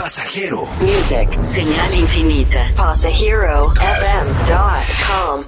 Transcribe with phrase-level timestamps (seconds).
[0.00, 0.66] Pasajero.
[0.80, 2.72] Music, señal infinita.
[2.74, 5.44] PasajeroFM.com.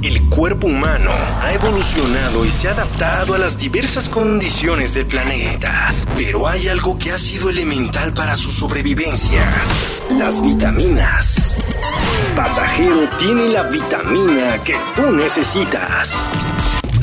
[0.00, 5.92] El cuerpo humano ha evolucionado y se ha adaptado a las diversas condiciones del planeta,
[6.14, 9.44] pero hay algo que ha sido elemental para su sobrevivencia,
[10.20, 11.56] las vitaminas.
[12.36, 16.22] Pasajero tiene la vitamina que tú necesitas.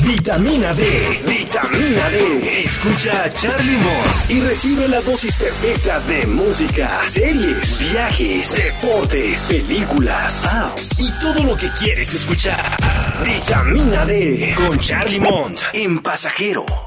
[0.06, 0.84] Vitamina D,
[1.26, 2.62] vitamina D.
[2.62, 10.46] Escucha a Charlie Mott y recibe la dosis perfecta de música, series, viajes, deportes, películas,
[10.46, 12.76] apps y todo lo que quieres escuchar.
[13.24, 16.85] Vitamina D con Charlie Mont en Pasajero.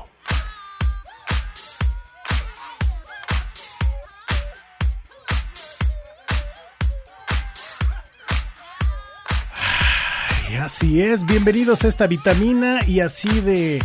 [10.70, 13.82] Así es, bienvenidos a esta vitamina y así de,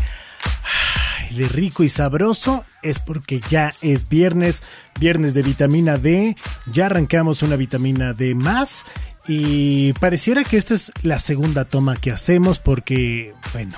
[1.34, 4.62] de rico y sabroso es porque ya es viernes,
[5.00, 8.84] viernes de vitamina D, ya arrancamos una vitamina D más
[9.26, 13.72] y pareciera que esta es la segunda toma que hacemos porque, bueno,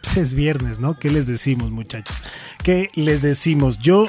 [0.00, 0.98] pues es viernes, ¿no?
[0.98, 2.24] ¿Qué les decimos muchachos?
[2.62, 3.78] ¿Qué les decimos?
[3.78, 4.06] Yo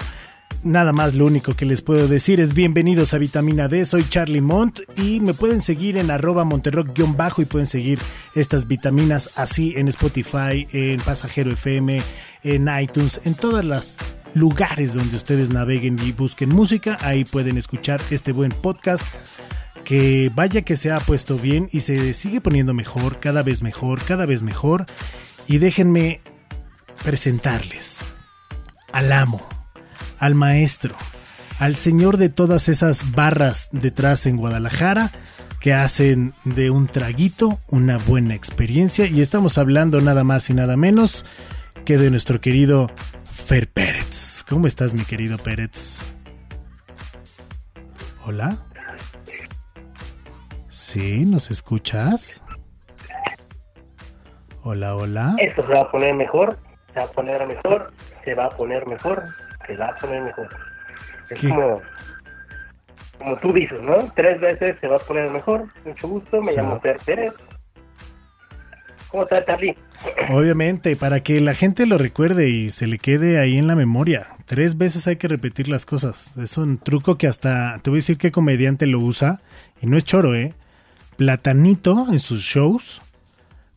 [0.63, 4.41] Nada más lo único que les puedo decir es bienvenidos a Vitamina D, soy Charlie
[4.41, 7.97] Mont y me pueden seguir en arroba monterrock-bajo y pueden seguir
[8.35, 12.01] estas vitaminas así en Spotify, en Pasajero FM,
[12.43, 13.99] en iTunes, en todos los
[14.33, 19.03] lugares donde ustedes naveguen y busquen música, ahí pueden escuchar este buen podcast
[19.85, 24.01] que vaya que se ha puesto bien y se sigue poniendo mejor, cada vez mejor,
[24.03, 24.87] cada vez mejor.
[25.47, 26.19] Y déjenme
[27.01, 28.01] presentarles
[28.91, 29.58] al amo
[30.19, 30.95] al maestro,
[31.59, 35.11] al señor de todas esas barras detrás en Guadalajara
[35.59, 40.77] que hacen de un traguito una buena experiencia y estamos hablando nada más y nada
[40.77, 41.25] menos
[41.85, 42.89] que de nuestro querido
[43.23, 44.45] Fer Pérez.
[44.47, 45.99] ¿Cómo estás mi querido Pérez?
[48.25, 48.57] Hola.
[50.67, 52.43] Sí, ¿nos escuchas?
[54.63, 55.35] Hola, hola.
[55.39, 56.59] Esto se va a poner mejor,
[56.93, 57.93] se va a poner mejor,
[58.23, 59.23] se va a poner mejor,
[59.69, 60.47] se va a poner mejor.
[61.29, 61.49] Es ¿Qué?
[61.49, 61.81] como,
[63.17, 63.95] como tú dices, ¿no?
[64.15, 65.65] Tres veces se va a poner mejor.
[65.85, 66.57] Mucho gusto, me Sí.
[66.57, 67.33] llamo Fer Pérez.
[69.09, 69.75] ¿Cómo estás, Charlie?
[70.29, 74.27] Obviamente, para que la gente lo recuerde y se le quede ahí en la memoria.
[74.45, 76.37] Tres veces hay que repetir las cosas.
[76.37, 79.39] Es un truco que hasta, te voy a decir qué comediante lo usa.
[79.81, 80.53] Y no es choro, ¿eh?
[81.17, 83.01] Platanito en sus shows,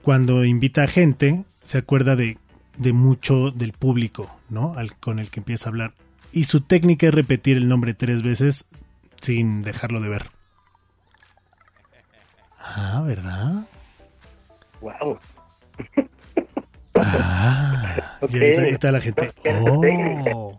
[0.03, 2.37] cuando invita a gente, se acuerda de,
[2.79, 4.75] de mucho del público, ¿no?
[4.77, 5.93] Al, con el que empieza a hablar.
[6.33, 8.67] Y su técnica es repetir el nombre tres veces
[9.21, 10.31] sin dejarlo de ver.
[12.59, 13.67] Ah, ¿verdad?
[14.81, 15.19] Wow.
[16.95, 20.59] Ah, y ahorita, ahorita la gente, oh,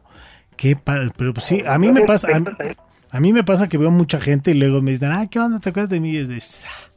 [0.58, 3.78] qué padre, pero pues sí, a mí me pasa, a, a mí me pasa que
[3.78, 5.60] veo mucha gente y luego me dicen, ah, ¿qué onda?
[5.60, 6.12] ¿Te acuerdas de mí?
[6.12, 6.38] Y es de,
[6.68, 6.90] "Ah,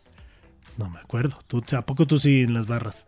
[0.78, 3.06] no me acuerdo, ¿Tú, ¿a poco tú sí en las barras?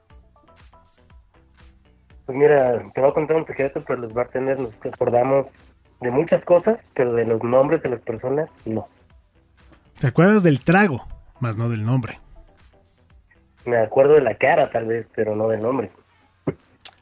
[2.28, 5.46] Pues mira, te voy a contar un secreto, pero los bartenders nos acordamos
[6.02, 8.86] de muchas cosas, pero de los nombres de las personas, no.
[9.98, 11.06] ¿Te acuerdas del trago?
[11.40, 12.18] Más no del nombre.
[13.64, 15.90] Me acuerdo de la cara, tal vez, pero no del nombre.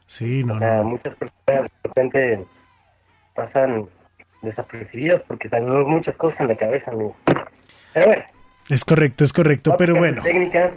[0.05, 0.83] Sí, no, O sea, no.
[0.85, 2.45] muchas personas de repente
[3.35, 3.85] pasan
[4.43, 7.17] desapercibidas porque tenemos muchas cosas en la cabeza, amigo.
[7.93, 8.23] Pero bueno,
[8.69, 10.23] Es correcto, es correcto, pero bueno.
[10.23, 10.71] Técnica,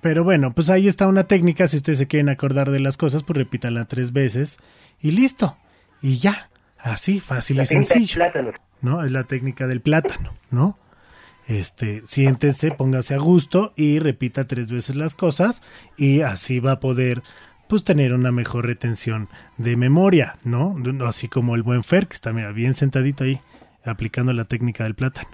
[0.00, 1.66] Pero bueno, pues ahí está una técnica.
[1.66, 4.58] Si ustedes se quieren acordar de las cosas, pues repítala tres veces
[5.00, 5.56] y listo.
[6.02, 6.50] Y ya.
[6.78, 8.14] Así, fácil la y sencillo.
[8.16, 8.52] plátano.
[8.82, 9.04] ¿no?
[9.04, 10.78] Es la técnica del plátano, ¿no?
[11.48, 15.62] Este, siéntense, póngase a gusto y repita tres veces las cosas
[15.96, 17.22] y así va a poder
[17.68, 20.74] pues tener una mejor retención de memoria, ¿no?
[20.78, 23.40] No, Así como el buen Fer, que está mira, bien sentadito ahí,
[23.84, 25.30] aplicando la técnica del plátano.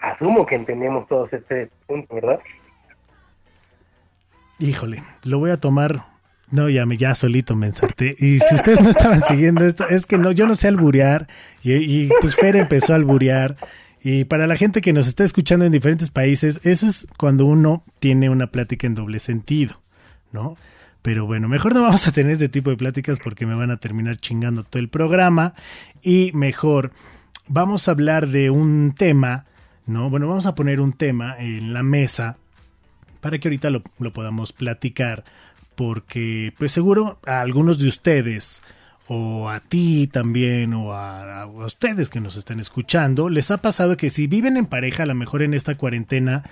[0.00, 2.40] Asumo que entendemos todos este punto, ¿verdad?
[4.58, 6.02] Híjole, lo voy a tomar.
[6.50, 8.16] No, ya me ya solito me ensarté.
[8.18, 11.26] Y si ustedes no estaban siguiendo esto, es que no, yo no sé alburear.
[11.62, 13.56] Y, pues Fer empezó a alburear.
[14.02, 17.82] Y para la gente que nos está escuchando en diferentes países, eso es cuando uno
[17.98, 19.82] tiene una plática en doble sentido,
[20.32, 20.56] ¿no?
[21.02, 23.78] Pero bueno, mejor no vamos a tener ese tipo de pláticas porque me van a
[23.78, 25.54] terminar chingando todo el programa.
[26.02, 26.92] Y mejor,
[27.48, 29.46] vamos a hablar de un tema,
[29.86, 30.08] ¿no?
[30.08, 32.38] Bueno, vamos a poner un tema en la mesa
[33.20, 35.24] para que ahorita lo, lo podamos platicar,
[35.74, 38.62] porque pues seguro a algunos de ustedes,
[39.08, 44.10] o a ti también, o a, ustedes que nos están escuchando, les ha pasado que
[44.10, 46.44] si viven en pareja, a lo mejor en esta cuarentena,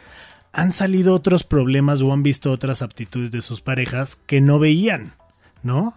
[0.52, 5.14] han salido otros problemas o han visto otras aptitudes de sus parejas que no veían,
[5.62, 5.94] ¿no?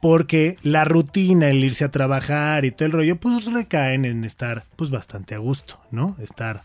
[0.00, 4.64] porque la rutina, el irse a trabajar y todo el rollo, pues recaen en estar
[4.76, 6.16] pues bastante a gusto, ¿no?
[6.20, 6.62] Estar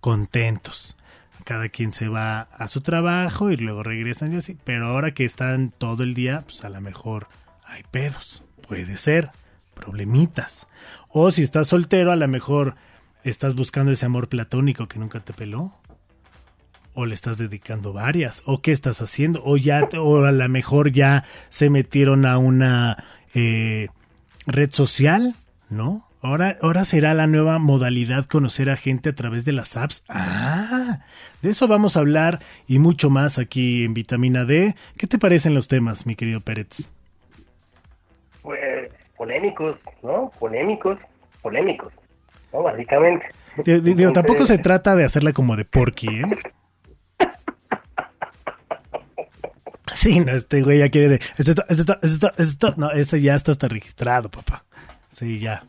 [0.00, 0.96] contentos.
[1.44, 5.24] Cada quien se va a su trabajo y luego regresan y así, pero ahora que
[5.24, 7.28] están todo el día, pues a lo mejor
[7.66, 9.30] hay pedos, puede ser,
[9.74, 10.66] problemitas.
[11.08, 12.76] O si estás soltero, a lo mejor
[13.24, 15.74] estás buscando ese amor platónico que nunca te peló.
[16.94, 18.42] O le estás dedicando varias.
[18.44, 19.42] O qué estás haciendo.
[19.44, 23.04] O ya, o a lo mejor ya se metieron a una
[23.34, 23.88] eh,
[24.46, 25.34] red social,
[25.70, 26.06] ¿no?
[26.20, 30.04] Ahora, ahora será la nueva modalidad conocer a gente a través de las apps.
[30.08, 31.00] Ah,
[31.42, 34.74] de eso vamos a hablar y mucho más aquí en Vitamina D.
[34.96, 36.88] ¿Qué te parecen los temas, mi querido Pérez?
[38.42, 40.32] Pues polémicos, ¿no?
[40.38, 40.98] Polémicos,
[41.42, 41.92] polémicos,
[42.52, 42.62] ¿no?
[42.62, 43.26] Básicamente.
[43.64, 46.22] Digo, tampoco se trata de hacerla como de porky, ¿eh?
[49.94, 51.20] Sí, no, este güey ya quiere de.
[51.36, 54.64] Esto, esto, esto, esto, no, ese ya está hasta registrado, papá.
[55.10, 55.64] Sí, ya.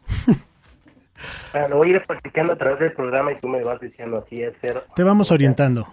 [1.52, 4.24] Bueno, lo voy a ir practicando a través del programa y tú me vas diciendo
[4.26, 4.84] así es ser.
[4.96, 5.88] Te vamos orientando.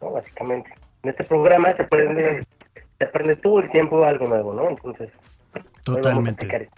[0.00, 0.12] ¿no?
[0.12, 0.70] Básicamente.
[1.02, 2.46] En este programa se aprende,
[2.98, 4.70] se aprende todo el tiempo algo nuevo, ¿no?
[4.70, 5.10] Entonces.
[5.84, 6.70] Totalmente.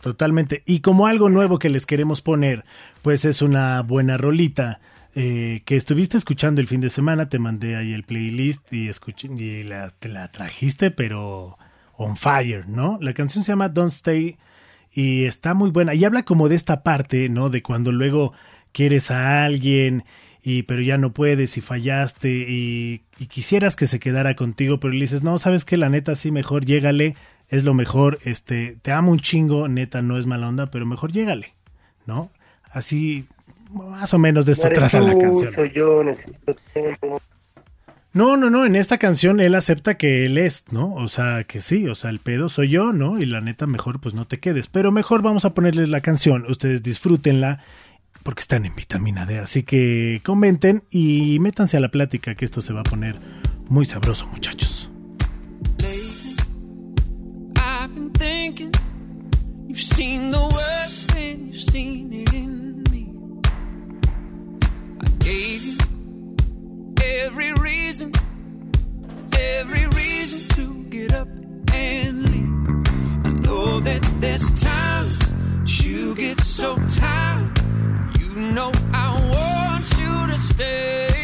[0.00, 0.62] Totalmente.
[0.66, 2.64] Y como algo nuevo que les queremos poner,
[3.02, 4.80] pues es una buena rolita
[5.14, 7.28] eh, que estuviste escuchando el fin de semana.
[7.28, 11.56] Te mandé ahí el playlist y, escuché, y la, te la trajiste, pero
[11.96, 12.98] on fire, ¿no?
[13.00, 14.36] La canción se llama Don't Stay
[14.94, 15.94] y está muy buena.
[15.94, 17.48] Y habla como de esta parte, ¿no?
[17.48, 18.32] De cuando luego
[18.72, 20.04] quieres a alguien
[20.42, 24.92] y pero ya no puedes y fallaste y, y quisieras que se quedara contigo, pero
[24.92, 27.16] le dices, no, sabes que la neta sí, mejor llégale,
[27.48, 31.12] es lo mejor, este, te amo un chingo, neta, no es mala onda, pero mejor
[31.12, 31.54] llégale,
[32.04, 32.30] ¿no?
[32.70, 33.26] Así,
[33.70, 35.54] más o menos de esto trata la canción.
[35.54, 37.20] Soy yo, necesito tiempo.
[38.14, 40.94] No, no, no, en esta canción él acepta que él es, ¿no?
[40.94, 43.18] O sea, que sí, o sea, el pedo soy yo, ¿no?
[43.18, 44.68] Y la neta, mejor pues no te quedes.
[44.68, 47.58] Pero mejor vamos a ponerles la canción, ustedes disfrútenla,
[48.22, 49.40] porque están en vitamina D.
[49.40, 53.16] Así que comenten y métanse a la plática, que esto se va a poner
[53.66, 54.92] muy sabroso, muchachos.
[69.58, 71.28] Every reason to get up
[71.72, 73.26] and leave.
[73.26, 77.58] I know that there's times you get so tired.
[78.20, 79.06] You know I
[79.36, 81.23] want you to stay.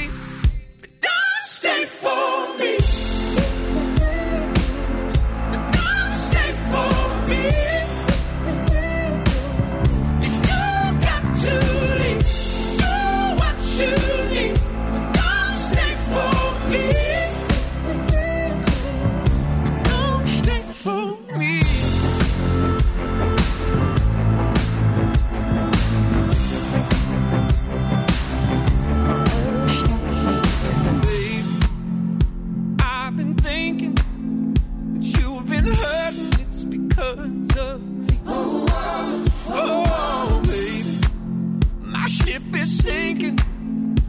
[42.90, 43.38] Sinking,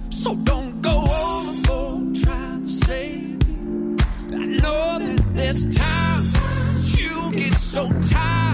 [0.10, 0.96] so don't go
[1.26, 3.96] overboard trying to save me.
[4.34, 8.51] I know that there's times you get so tired.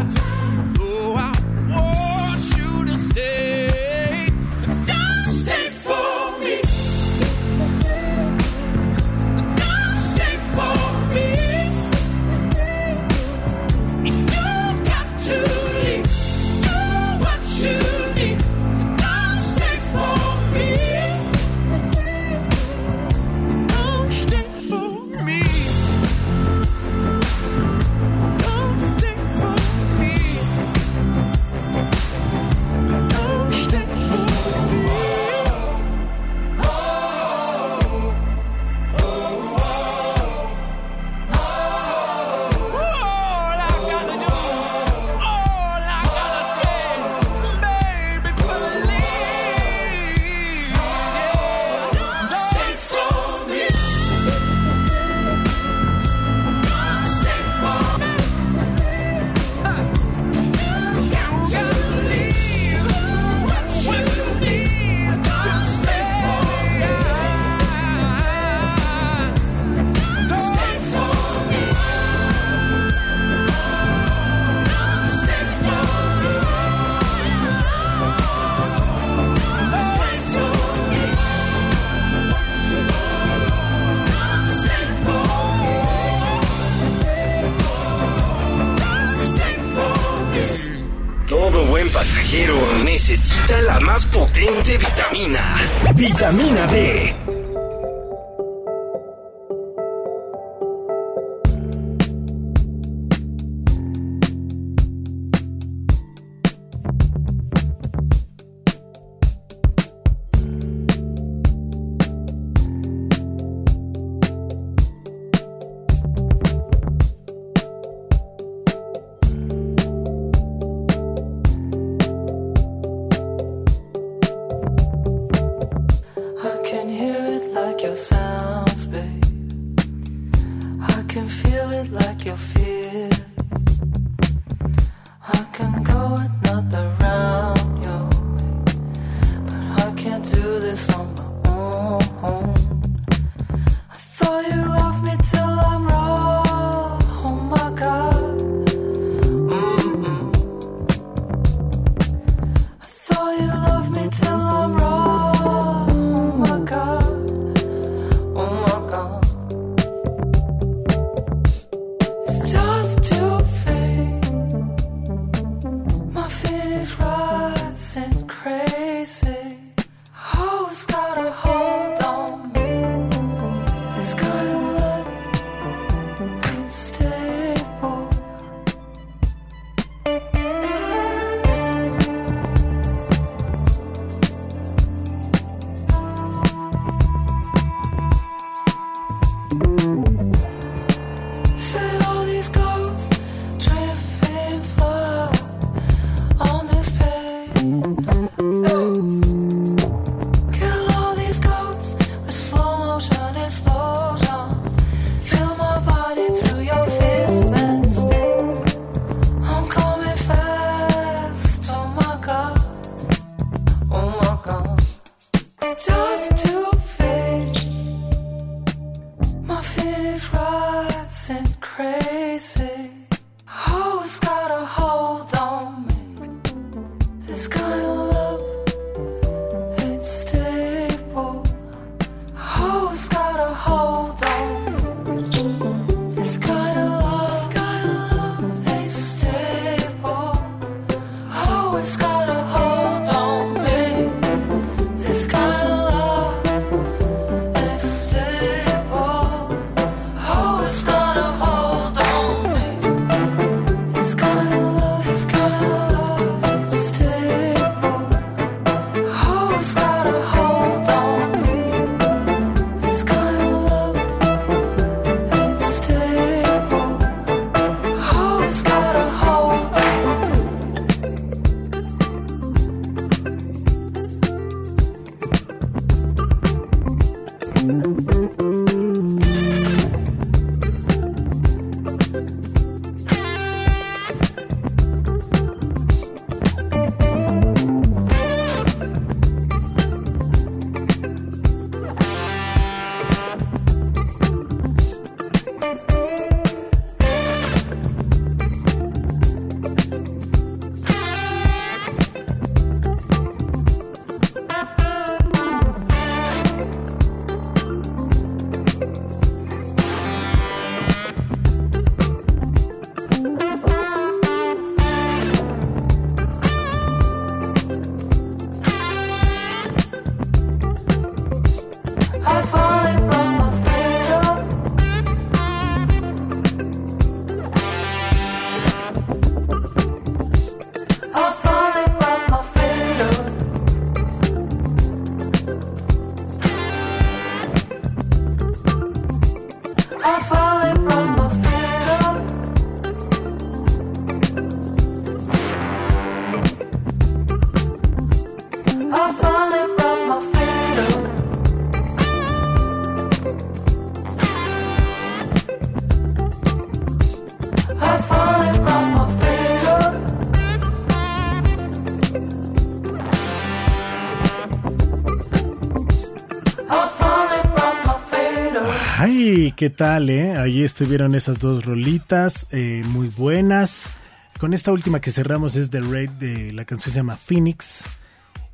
[368.99, 370.35] Ay, ¿qué tal, eh?
[370.37, 373.92] Ahí estuvieron esas dos rolitas eh, muy buenas.
[374.39, 377.83] Con esta última que cerramos es The Raid, de la canción se llama Phoenix.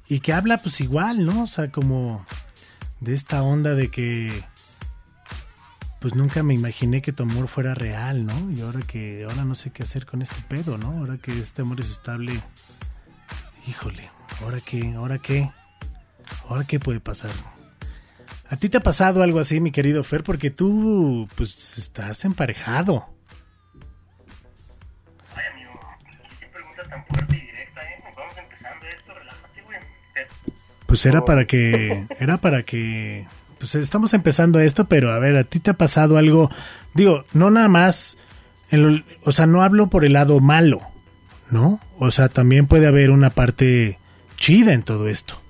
[0.10, 1.44] Y que habla pues igual, ¿no?
[1.44, 2.26] O sea, como
[3.00, 4.34] de esta onda de que
[6.02, 8.52] pues nunca me imaginé que tu amor fuera real, ¿no?
[8.52, 10.88] Y ahora que ahora no sé qué hacer con este pedo, ¿no?
[10.88, 12.38] Ahora que este amor es estable.
[13.66, 15.50] Híjole, ahora qué, ahora qué.
[16.50, 17.32] Ahora qué puede pasar.
[18.54, 20.22] ¿A ti te ha pasado algo así, mi querido Fer?
[20.22, 23.04] Porque tú, pues, estás emparejado.
[25.36, 25.72] Ay, amigo,
[26.40, 28.04] qué pregunta tan fuerte y directa, ¿eh?
[28.16, 29.80] Vamos empezando esto, relájate, güey.
[30.86, 33.26] Pues era para que, era para que,
[33.58, 36.52] pues estamos empezando esto, pero a ver, ¿a ti te ha pasado algo?
[36.94, 38.20] Digo, no nada más,
[39.24, 40.80] o sea, no hablo por el lado malo,
[41.50, 41.80] ¿no?
[41.98, 43.98] O sea, también puede haber una parte
[44.38, 45.42] chida en todo esto,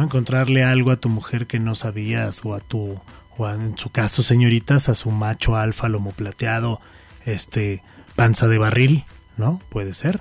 [0.00, 3.00] Encontrarle algo a tu mujer que no sabías, o a tu,
[3.36, 6.80] o en su caso, señoritas, a su macho alfa, lomo plateado,
[7.26, 7.82] este,
[8.14, 9.04] panza de barril,
[9.36, 9.60] ¿no?
[9.70, 10.20] Puede ser.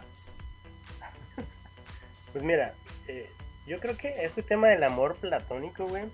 [2.32, 2.74] Pues mira,
[3.08, 3.30] eh,
[3.68, 6.06] yo creo que este tema del amor platónico, güey,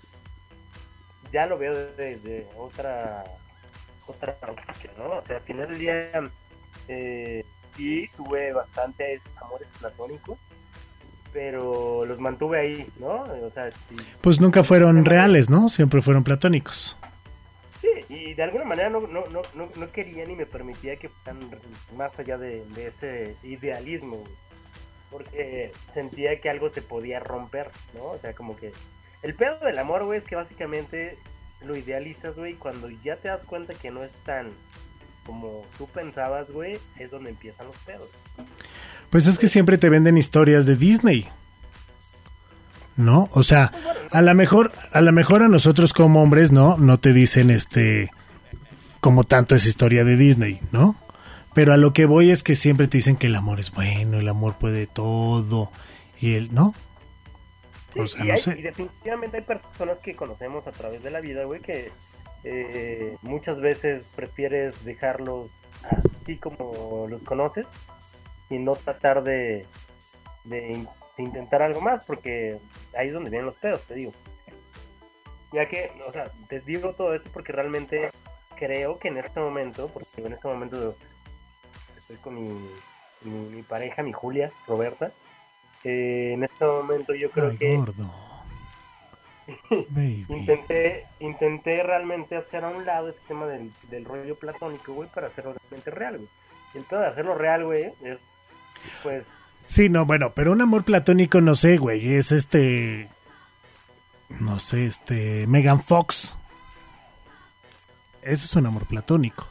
[1.31, 3.23] ya lo veo desde otra
[4.07, 4.37] otra
[4.97, 5.17] ¿no?
[5.17, 6.11] O sea, al final del día
[6.87, 7.45] eh,
[7.75, 10.37] sí tuve bastantes amores platónicos,
[11.37, 13.21] pero los mantuve ahí, ¿no?
[13.21, 15.69] O sea, sí, Pues nunca fueron reales, ¿no?
[15.69, 16.97] Siempre fueron platónicos.
[17.79, 21.47] sí, y de alguna manera no, no, no, no, quería ni me permitía que fueran
[21.95, 24.23] más allá de, de ese idealismo,
[25.11, 28.05] porque sentía que algo se podía romper, ¿no?
[28.05, 28.73] O sea, como que
[29.21, 31.19] el pedo del amor, güey, es que básicamente
[31.61, 34.49] lo idealizas, güey, y cuando ya te das cuenta que no es tan
[35.23, 38.09] como tú pensabas, güey, es donde empiezan los pedos.
[39.09, 41.27] Pues es que siempre te venden historias de Disney.
[42.95, 43.29] ¿No?
[43.33, 43.71] O sea,
[44.11, 46.77] a lo mejor, a lo mejor a nosotros como hombres, ¿no?
[46.77, 48.09] No te dicen este
[49.01, 50.95] como tanto es historia de Disney, ¿no?
[51.53, 54.17] Pero a lo que voy es que siempre te dicen que el amor es bueno,
[54.17, 55.71] el amor puede todo.
[56.19, 56.73] Y el, ¿no?
[57.93, 58.55] Sí, O sea, y, no hay- sé.
[58.57, 61.91] y definitivamente hay personas que conocemos a través de la vida, güey, que
[62.43, 65.51] eh, muchas veces prefieres dejarlos
[66.23, 67.67] así como los conoces
[68.49, 69.65] y no tratar de,
[70.43, 70.87] de in-
[71.17, 72.59] de intentar algo más, porque
[72.97, 74.13] ahí es donde vienen los pedos, te digo.
[75.51, 78.09] Ya que, o sea, te digo todo esto porque realmente
[78.57, 80.95] creo que en este momento, porque en este momento
[81.97, 82.69] estoy con mi,
[83.23, 85.11] mi, mi pareja, mi Julia, Roberta,
[85.83, 88.11] eh, en este momento yo creo Ay, que gordo.
[90.29, 95.27] Intenté intenté realmente hacer a un lado ese tema del, del rollo platónico, güey, para
[95.27, 96.29] hacerlo realmente real, güey.
[96.73, 98.19] Y el pedo de hacerlo real, güey, es,
[99.03, 99.23] pues,
[99.67, 103.09] Sí, no, bueno, pero un amor platónico, no sé, güey, es este.
[104.39, 105.45] No sé, este.
[105.47, 106.35] Megan Fox.
[108.21, 109.47] Eso es un amor platónico.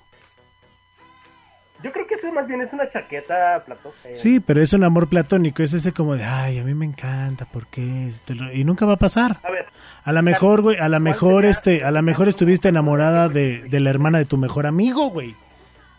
[1.83, 3.93] yo creo que eso más bien es una chaqueta platón.
[4.05, 6.87] eh, Sí, pero es un amor platónico, es ese como de, ay, a mí me
[6.87, 8.11] encanta, ¿por qué?
[8.25, 9.39] Te lo- Y nunca va a pasar.
[9.45, 9.67] A ver,
[10.05, 13.63] A lo mejor, güey, a lo ¿cuál mejor, este, a lo mejor estuviste enamorada de,
[13.69, 15.37] de la hermana de tu mejor amigo, güey.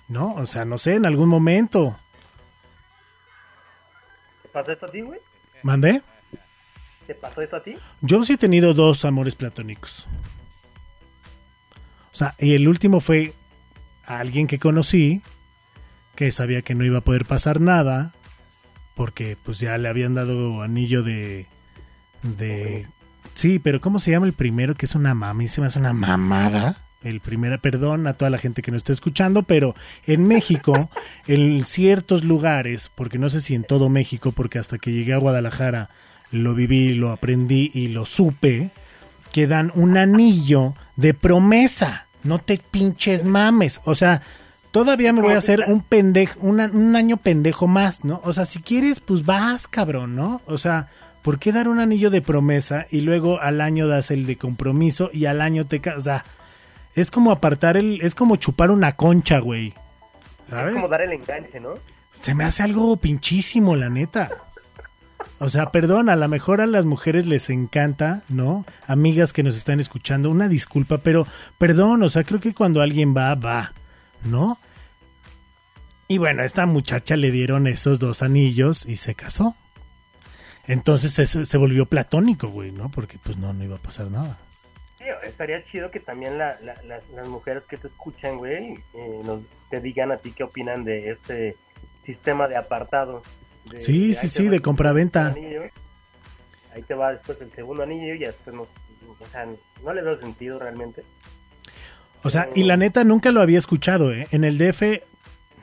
[0.07, 0.33] ¿No?
[0.35, 1.97] O sea, no sé, en algún momento.
[4.63, 5.19] ¿Te pasó esto a ti, güey?
[5.63, 6.01] ¿Mandé?
[7.05, 7.75] ¿Te pasó esto a ti?
[8.01, 10.05] Yo sí he tenido dos amores platónicos.
[12.13, 13.33] O sea, y el último fue
[14.05, 15.21] a alguien que conocí,
[16.15, 18.13] que sabía que no iba a poder pasar nada,
[18.95, 21.45] porque pues ya le habían dado anillo de...
[22.23, 22.87] de
[23.35, 24.73] sí, pero ¿cómo se llama el primero?
[24.75, 26.77] Que es una mami, se me hace una mamada.
[27.03, 29.75] El primero, perdón a toda la gente que nos está escuchando, pero
[30.07, 30.89] en México,
[31.27, 35.17] en ciertos lugares, porque no sé si en todo México, porque hasta que llegué a
[35.19, 35.89] Guadalajara
[36.31, 38.71] lo viví, lo aprendí y lo supe,
[39.31, 42.07] que dan un anillo de promesa.
[42.23, 43.79] No te pinches mames.
[43.85, 44.21] O sea,
[44.71, 48.19] todavía me voy a hacer un pendejo, una- un año pendejo más, ¿no?
[48.25, 50.41] O sea, si quieres, pues vas, cabrón, ¿no?
[50.47, 50.87] O sea,
[51.21, 55.09] ¿por qué dar un anillo de promesa y luego al año das el de compromiso
[55.13, 55.79] y al año te...
[55.79, 56.25] ca- O sea,
[57.01, 58.01] es como apartar el...
[58.01, 59.73] Es como chupar una concha, güey.
[60.49, 60.73] ¿Sabes?
[60.73, 61.75] Es como dar el enganche, ¿no?
[62.19, 64.29] Se me hace algo pinchísimo, la neta.
[65.39, 68.65] O sea, perdón, a lo mejor a las mujeres les encanta, ¿no?
[68.87, 71.27] Amigas que nos están escuchando, una disculpa, pero
[71.59, 73.73] perdón, o sea, creo que cuando alguien va, va,
[74.23, 74.57] ¿no?
[76.07, 79.55] Y bueno, a esta muchacha le dieron esos dos anillos y se casó.
[80.65, 82.89] Entonces eso se volvió platónico, güey, ¿no?
[82.89, 84.37] Porque pues no, no iba a pasar nada.
[85.23, 89.41] Estaría chido que también la- la- las, las mujeres que te escuchan, güey, eh, nos,
[89.69, 91.55] te digan a ti qué opinan de este
[92.05, 93.23] sistema de apartado.
[93.69, 95.33] De- Sí, sí, sí, de compraventa.
[96.73, 99.45] Ahí te va después el segundo anillo y ya después no, o sea,
[99.83, 101.03] no le veo sentido realmente.
[102.23, 104.27] O sea, y la neta nunca lo había escuchado, ¿eh?
[104.31, 105.01] En el DF,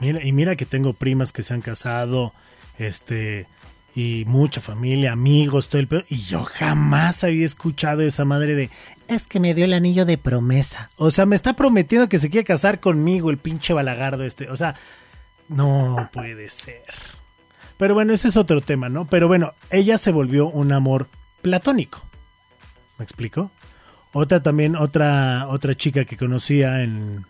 [0.00, 2.32] mira, y mira que tengo primas que se han casado,
[2.78, 3.46] este,
[3.94, 6.04] y mucha familia, amigos, todo el pedo.
[6.08, 8.70] Y yo jamás había escuchado esa madre de,
[9.08, 10.90] es que me dio el anillo de promesa.
[10.96, 14.50] O sea, me está prometiendo que se quiere casar conmigo el pinche balagardo este.
[14.50, 14.76] O sea,
[15.48, 16.84] no puede ser.
[17.76, 19.06] Pero bueno, ese es otro tema, ¿no?
[19.06, 21.08] Pero bueno, ella se volvió un amor
[21.42, 22.02] platónico.
[22.98, 23.50] ¿Me explico?
[24.12, 27.26] Otra también, otra, otra chica que conocía en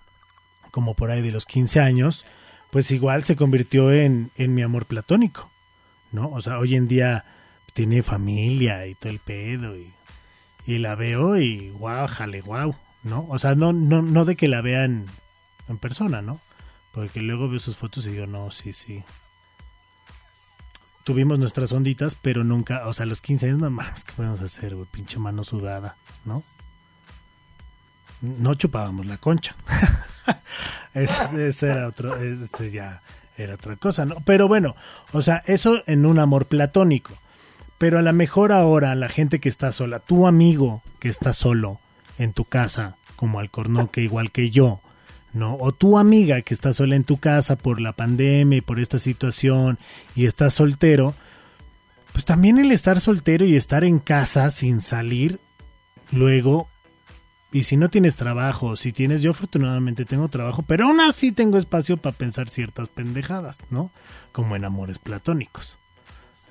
[0.70, 2.26] como por ahí de los 15 años,
[2.72, 5.48] pues igual se convirtió en, en mi amor platónico,
[6.10, 6.30] ¿no?
[6.30, 7.24] O sea, hoy en día
[7.72, 9.93] tiene familia y todo el pedo y,
[10.66, 13.27] y la veo y guau, jale, guau, ¿no?
[13.29, 15.07] O sea, no, no, no de que la vean
[15.68, 16.40] en persona, ¿no?
[16.92, 19.03] Porque luego veo sus fotos y digo, no, sí, sí.
[21.03, 24.74] Tuvimos nuestras onditas, pero nunca, o sea, los 15 años, no mames, ¿qué podemos hacer,
[24.74, 24.87] güey?
[24.90, 26.42] Pinche mano sudada, ¿no?
[28.22, 29.55] No chupábamos la concha.
[30.94, 32.16] ese era otro,
[32.72, 33.03] ya
[33.37, 34.16] era otra cosa, ¿no?
[34.24, 34.77] Pero bueno,
[35.12, 37.12] o sea, eso en un amor platónico.
[37.85, 41.81] Pero a lo mejor ahora la gente que está sola, tu amigo que está solo
[42.16, 44.81] en tu casa, como Alcornoque, igual que yo,
[45.35, 45.59] ¿no?
[45.61, 48.99] O tu amiga que está sola en tu casa por la pandemia y por esta
[48.99, 49.77] situación
[50.16, 51.14] y está soltero,
[52.14, 55.38] pues también el estar soltero y estar en casa sin salir,
[56.11, 56.68] luego,
[57.53, 61.59] y si no tienes trabajo, si tienes, yo afortunadamente tengo trabajo, pero aún así tengo
[61.59, 63.90] espacio para pensar ciertas pendejadas, ¿no?
[64.33, 65.77] Como en amores platónicos,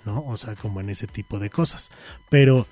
[0.06, 0.24] ¿no?
[0.26, 1.92] O sea, como en ese tipo de cosas.
[2.30, 2.68] Pero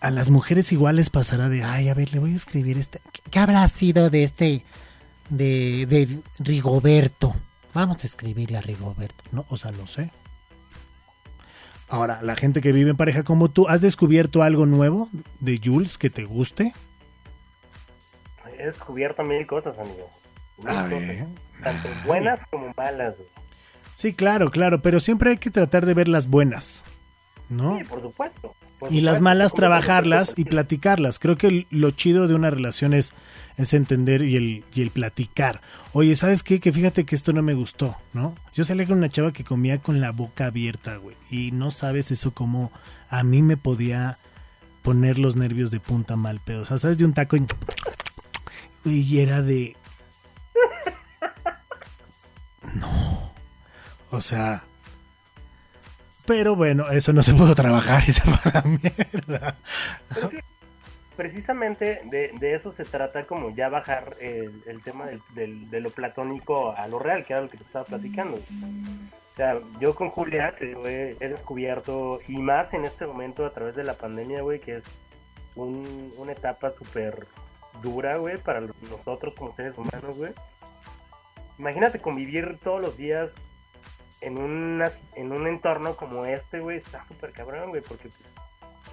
[0.00, 3.00] a las mujeres igual les pasará de, ay, a ver, le voy a escribir este.
[3.30, 4.64] ¿Qué habrá sido de este,
[5.28, 7.34] de, de Rigoberto?
[7.74, 9.44] Vamos a escribirle a Rigoberto, ¿no?
[9.48, 10.10] O sea, no sé.
[11.88, 15.08] Ahora, la gente que vive en pareja como tú, ¿has descubierto algo nuevo
[15.40, 16.72] de Jules que te guste?
[18.58, 20.08] He descubierto mil cosas, amigo.
[20.58, 20.90] Mil A cosas.
[20.90, 21.26] ver.
[21.62, 23.14] Tanto buenas como malas.
[24.00, 26.84] Sí, claro, claro, pero siempre hay que tratar de ver las buenas,
[27.50, 27.76] ¿no?
[27.76, 28.54] Sí, por supuesto.
[28.78, 31.18] por y las malas trabajarlas y platicarlas.
[31.18, 33.12] Creo que lo chido de una relación es,
[33.58, 35.60] es entender y el, y el platicar.
[35.92, 36.60] Oye, ¿sabes qué?
[36.60, 38.34] Que fíjate que esto no me gustó, ¿no?
[38.54, 41.16] Yo salí con una chava que comía con la boca abierta, güey.
[41.30, 42.72] Y no sabes eso como
[43.10, 44.16] a mí me podía
[44.80, 46.62] poner los nervios de punta mal pedo.
[46.62, 46.96] O sea, ¿sabes?
[46.96, 47.44] De un taco y,
[48.86, 49.76] y era de...
[52.76, 53.29] No.
[54.10, 54.62] O sea...
[56.26, 58.22] Pero bueno, eso no se pudo trabajar y se
[58.64, 59.56] mierda.
[61.16, 65.80] Precisamente de, de eso se trata como ya bajar el, el tema del, del- de
[65.80, 68.36] lo platónico a lo real, que era lo que te estaba platicando.
[68.36, 73.74] O sea, yo con Julia he, he descubierto, y más en este momento a través
[73.74, 74.84] de la pandemia, güey, que es
[75.56, 77.26] un- una etapa súper
[77.82, 80.32] dura, güey, para nosotros como seres humanos, güey.
[81.58, 83.30] Imagínate convivir todos los días
[84.20, 88.08] en, una, en un entorno como este, güey, está súper cabrón, güey, porque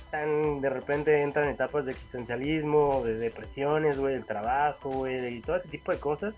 [0.06, 5.58] están, de repente entran etapas de existencialismo, de depresiones, güey, del trabajo, güey, y todo
[5.58, 6.36] ese tipo de cosas.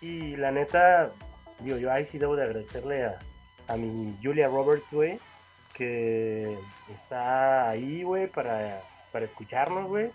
[0.00, 1.12] Y la neta,
[1.60, 3.18] digo, yo ahí sí debo de agradecerle a,
[3.68, 5.18] a mi Julia Roberts, güey,
[5.72, 6.56] que
[6.88, 10.10] está ahí, güey, para, para escucharnos, güey,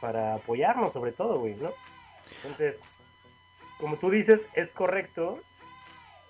[0.00, 1.70] para apoyarnos sobre todo, güey, ¿no?
[2.36, 2.76] Entonces,
[3.78, 5.40] como tú dices, es correcto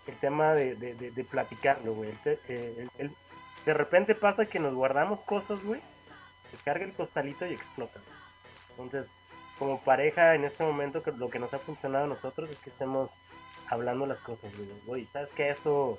[0.06, 2.10] el tema de, de, de, platicarlo, güey.
[2.10, 3.14] El eh, el- el-
[3.64, 5.80] de repente pasa que nos guardamos cosas, güey,
[6.50, 8.00] se carga el costalito y explota.
[8.70, 9.06] Entonces,
[9.58, 13.10] como pareja en este momento, lo que nos ha funcionado a nosotros es que estemos
[13.68, 14.68] hablando las cosas, güey.
[14.88, 15.50] Oye, ¿sabes qué?
[15.50, 15.98] Eso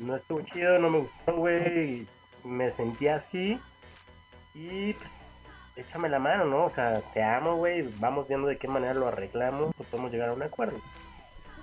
[0.00, 2.06] no estuvo chido, no me gustó, güey.
[2.44, 3.60] Me sentí así.
[4.54, 5.10] Y pues,
[5.76, 6.64] échame la mano, ¿no?
[6.64, 7.82] O sea, te amo, güey.
[8.00, 10.80] Vamos viendo de qué manera lo arreglamos o podemos llegar a un acuerdo.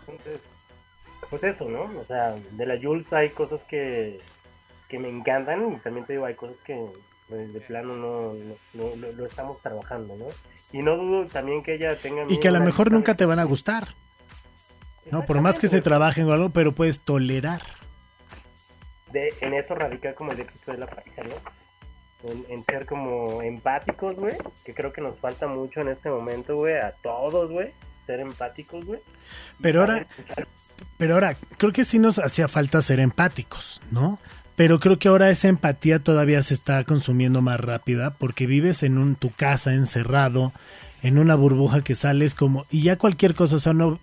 [0.08, 0.40] Entonces,
[1.30, 1.84] pues eso, ¿no?
[2.00, 4.20] O sea, de la Jules hay cosas que,
[4.88, 6.86] que me encantan y también te digo, hay cosas que
[7.30, 8.34] pues, de plano no,
[8.74, 10.26] no, no- estamos trabajando, ¿no?
[10.72, 12.26] Y no dudo también que ella tenga...
[12.28, 13.90] Y que a lo mejor nunca te van a gustar.
[15.12, 17.62] No, por más que se trabajen o algo, pero puedes tolerar.
[19.12, 22.30] de, en eso radica como el éxito de la pareja, ¿no?
[22.30, 24.36] En, en ser como empáticos, güey,
[24.66, 27.72] que creo que nos falta mucho en este momento, güey, a todos, güey,
[28.08, 29.00] ser empáticos, güey.
[29.62, 30.48] Pero ahora- escuchar.
[30.98, 34.20] Pero ahora, creo que sí nos hacía falta ser empáticos, ¿no?
[34.56, 38.98] Pero creo que ahora esa empatía todavía se está consumiendo más rápida porque vives en
[38.98, 40.54] un, tu casa encerrado,
[41.04, 42.66] en una burbuja que sales como...
[42.72, 44.00] Y ya cualquier cosa, o sea, no...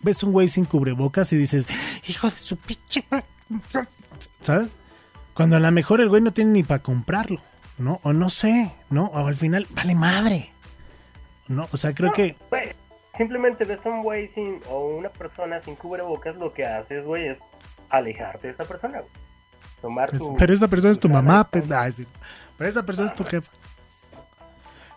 [0.00, 1.66] Ves un güey sin cubrebocas y dices,
[2.06, 3.04] hijo de su pinche...
[3.10, 3.24] ma-".
[4.42, 4.68] ¿Sabes?
[5.34, 7.40] Cuando a lo mejor el güey no tiene ni para comprarlo,
[7.78, 8.00] ¿no?
[8.02, 9.04] O no sé, ¿no?
[9.06, 10.50] O al final, vale madre.
[11.46, 11.66] ¿No?
[11.72, 12.36] O sea, creo No, que...
[12.50, 12.64] güey,
[13.18, 17.28] simplemente ves a un güey sin, o una persona sin cubrebocas, lo que haces, güey,
[17.28, 17.38] es
[17.90, 19.10] alejarte de esa persona, güey.
[19.82, 20.34] tomar tu...
[20.36, 22.06] pero esa persona es tu mamá, sana- pe- ay, sí.
[22.56, 23.50] pero esa persona es tu jefa.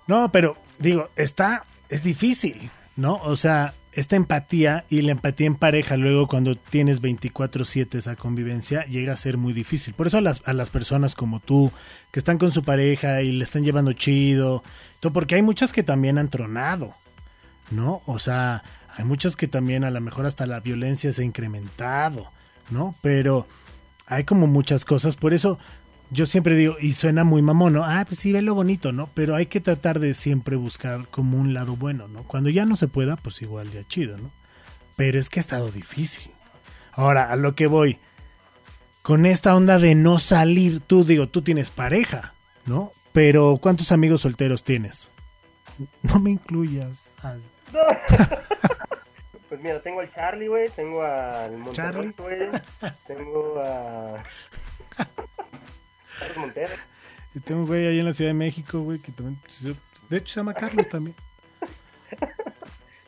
[0.07, 3.15] No, pero digo, está, es difícil, ¿no?
[3.23, 8.85] O sea, esta empatía y la empatía en pareja luego cuando tienes 24/7 esa convivencia
[8.85, 9.93] llega a ser muy difícil.
[9.93, 11.71] Por eso a las, a las personas como tú,
[12.11, 14.63] que están con su pareja y le están llevando chido,
[15.13, 16.93] porque hay muchas que también han tronado,
[17.71, 18.01] ¿no?
[18.05, 18.63] O sea,
[18.95, 22.29] hay muchas que también a lo mejor hasta la violencia se ha incrementado,
[22.69, 22.95] ¿no?
[23.01, 23.47] Pero
[24.05, 25.57] hay como muchas cosas, por eso
[26.11, 27.85] yo siempre digo, y suena muy mamón, ¿no?
[27.85, 29.09] Ah, pues sí, ve lo bonito, ¿no?
[29.13, 32.23] Pero hay que tratar de siempre buscar como un lado bueno, ¿no?
[32.23, 34.29] Cuando ya no se pueda, pues igual ya chido, ¿no?
[34.97, 36.31] Pero es que ha estado difícil.
[36.91, 37.97] Ahora, a lo que voy,
[39.01, 42.33] con esta onda de no salir, tú digo, tú tienes pareja,
[42.65, 42.91] ¿no?
[43.13, 45.09] Pero ¿cuántos amigos solteros tienes?
[46.03, 46.97] No me incluyas.
[49.51, 51.57] Pues mira, tengo al Charlie, güey, tengo al.
[51.57, 52.49] Monterrey, güey,
[53.05, 54.23] tengo a...
[56.17, 56.73] Carlos Montero.
[57.35, 59.37] Y tengo un güey ahí en la Ciudad de México, güey, que también,
[60.09, 61.15] de hecho se llama Carlos también.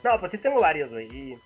[0.04, 1.08] No, pues sí tengo varios, güey.
[1.08, 1.40] Y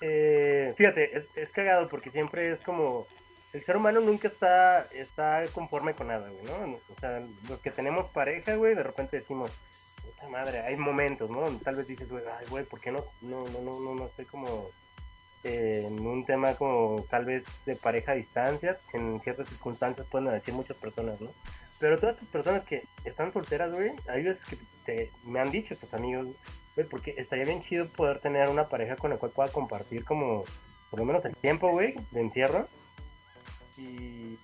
[0.00, 3.08] eh, fíjate, es, es cagado porque siempre es como.
[3.52, 6.76] El ser humano nunca está, está conforme con nada, güey, ¿no?
[6.76, 9.50] O sea, los que tenemos pareja, güey, de repente decimos,
[10.28, 11.48] madre, hay momentos, ¿no?
[11.58, 13.04] Tal vez dices, güey, ay, güey, ¿por qué no?
[13.22, 14.70] No, no, no, no, no estoy como
[15.44, 20.06] eh, en un tema como tal vez de pareja a distancia, que en ciertas circunstancias
[20.10, 21.30] pueden decir muchas personas, ¿no?
[21.78, 25.72] Pero todas estas personas que están solteras, güey, hay veces que te- me han dicho
[25.72, 26.26] estos amigos,
[26.76, 30.44] güey, porque estaría bien chido poder tener una pareja con la cual pueda compartir como,
[30.90, 32.68] por lo menos el tiempo, güey, de encierro.
[33.78, 34.38] Y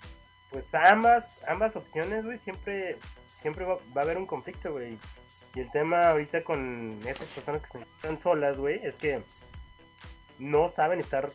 [0.50, 2.96] pues ambas, ambas opciones, güey, siempre,
[3.42, 4.96] siempre va, va a haber un conflicto, güey.
[5.56, 9.22] Y el tema ahorita con esas personas que se encuentran solas, güey, es que
[10.38, 11.30] no saben estar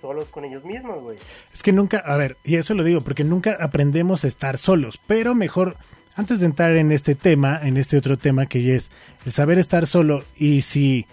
[0.00, 1.18] solos con ellos mismos, güey.
[1.52, 5.00] Es que nunca, a ver, y eso lo digo porque nunca aprendemos a estar solos,
[5.08, 5.76] pero mejor,
[6.14, 8.92] antes de entrar en este tema, en este otro tema que es
[9.26, 11.06] el saber estar solo y si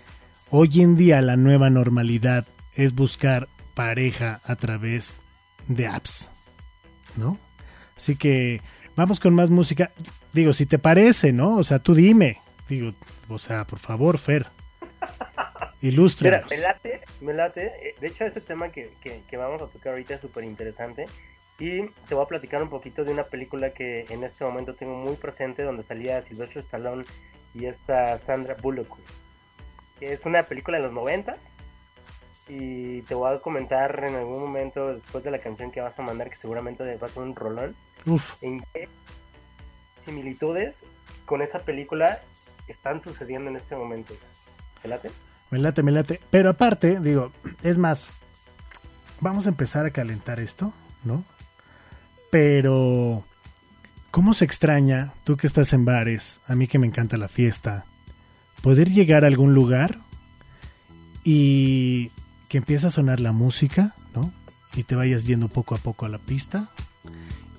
[0.51, 2.45] hoy en día la nueva normalidad
[2.75, 5.15] es buscar pareja a través
[5.67, 6.29] de apps,
[7.15, 7.39] ¿no?
[7.97, 8.61] Así que
[8.95, 9.91] vamos con más música.
[10.31, 11.57] Digo, si te parece, ¿no?
[11.57, 12.37] O sea, tú dime.
[12.71, 12.93] Digo,
[13.27, 14.47] o sea, por favor, Fer.
[15.01, 16.49] Mira, Ilústranos.
[16.49, 17.65] me late, me late.
[17.65, 21.05] Eh, De hecho, ese tema que, que, que vamos a tocar ahorita es súper interesante.
[21.59, 24.95] Y te voy a platicar un poquito de una película que en este momento tengo
[24.95, 27.03] muy presente, donde salía Sylvester Stallone
[27.53, 28.97] y esta Sandra Bullock.
[29.99, 31.39] Que es una película de los noventas.
[32.47, 36.03] Y te voy a comentar en algún momento, después de la canción que vas a
[36.03, 38.87] mandar, que seguramente va a ser un rolón, Uf, en qué
[40.05, 40.75] similitudes
[41.25, 42.21] con esa película
[42.71, 44.13] están sucediendo en este momento.
[44.81, 45.11] ¿Te late?
[45.49, 46.19] Me late, me late.
[46.29, 47.31] Pero aparte, digo,
[47.63, 48.13] es más,
[49.19, 51.23] vamos a empezar a calentar esto, ¿no?
[52.31, 53.23] Pero,
[54.09, 57.85] ¿cómo se extraña, tú que estás en bares, a mí que me encanta la fiesta,
[58.61, 59.97] poder llegar a algún lugar
[61.23, 62.11] y
[62.47, 64.31] que empieza a sonar la música, ¿no?
[64.73, 66.69] Y te vayas yendo poco a poco a la pista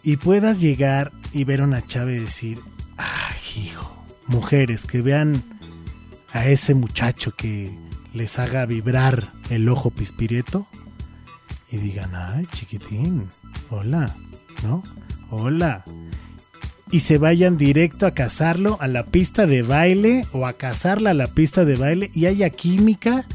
[0.03, 2.59] y puedas llegar y ver a una chava y decir,
[2.97, 4.02] ¡ay, hijo!
[4.33, 5.43] Mujeres que vean
[6.33, 7.71] a ese muchacho que
[8.15, 10.67] les haga vibrar el ojo pispireto
[11.71, 13.29] y digan, ay, chiquitín,
[13.69, 14.17] hola,
[14.63, 14.83] ¿no?
[15.31, 15.85] Hola.
[16.91, 21.15] Y se vayan directo a cazarlo a la pista de baile o a cazarla a
[21.15, 23.27] la pista de baile y haya química,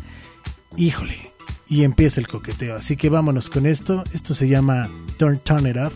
[0.78, 1.32] híjole,
[1.68, 2.76] y empieza el coqueteo.
[2.76, 4.04] Así que vámonos con esto.
[4.14, 5.94] Esto se llama Turn, Turn It Up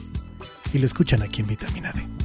[0.75, 2.20] y lo escuchan aquí en Vitamina D.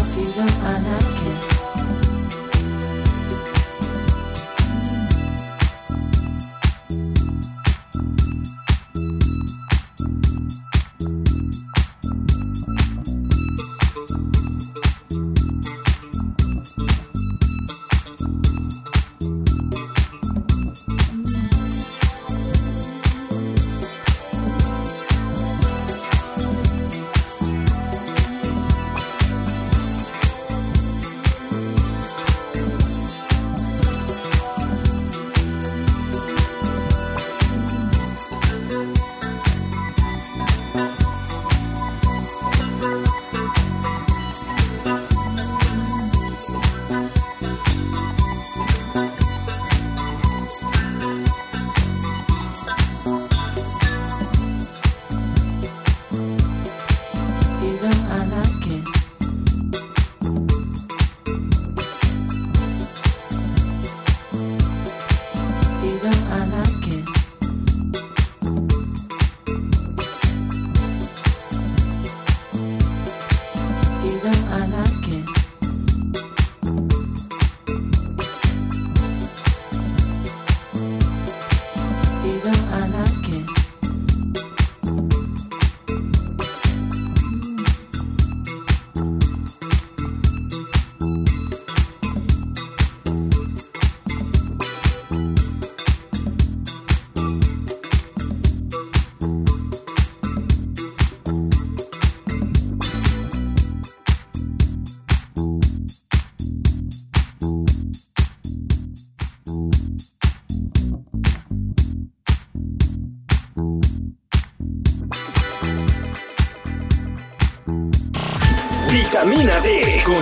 [0.00, 0.16] turn it off.
[0.16, 1.09] You know I like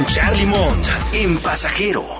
[0.06, 0.82] Charlie Mont
[1.14, 2.17] en Pasajero.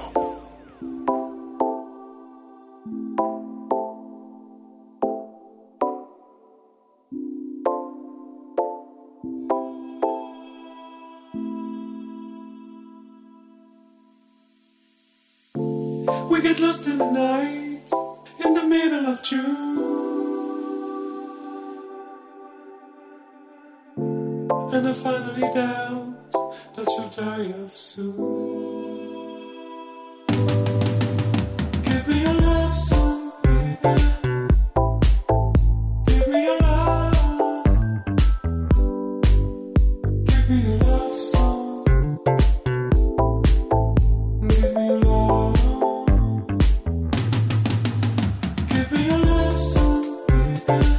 [50.69, 50.98] Thank.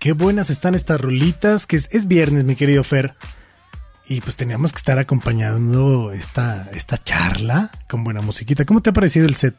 [0.00, 3.14] Qué buenas están estas rolitas, que es, es viernes, mi querido Fer.
[4.08, 8.64] Y pues teníamos que estar acompañando esta, esta charla con buena musiquita.
[8.64, 9.54] ¿Cómo te ha parecido el set?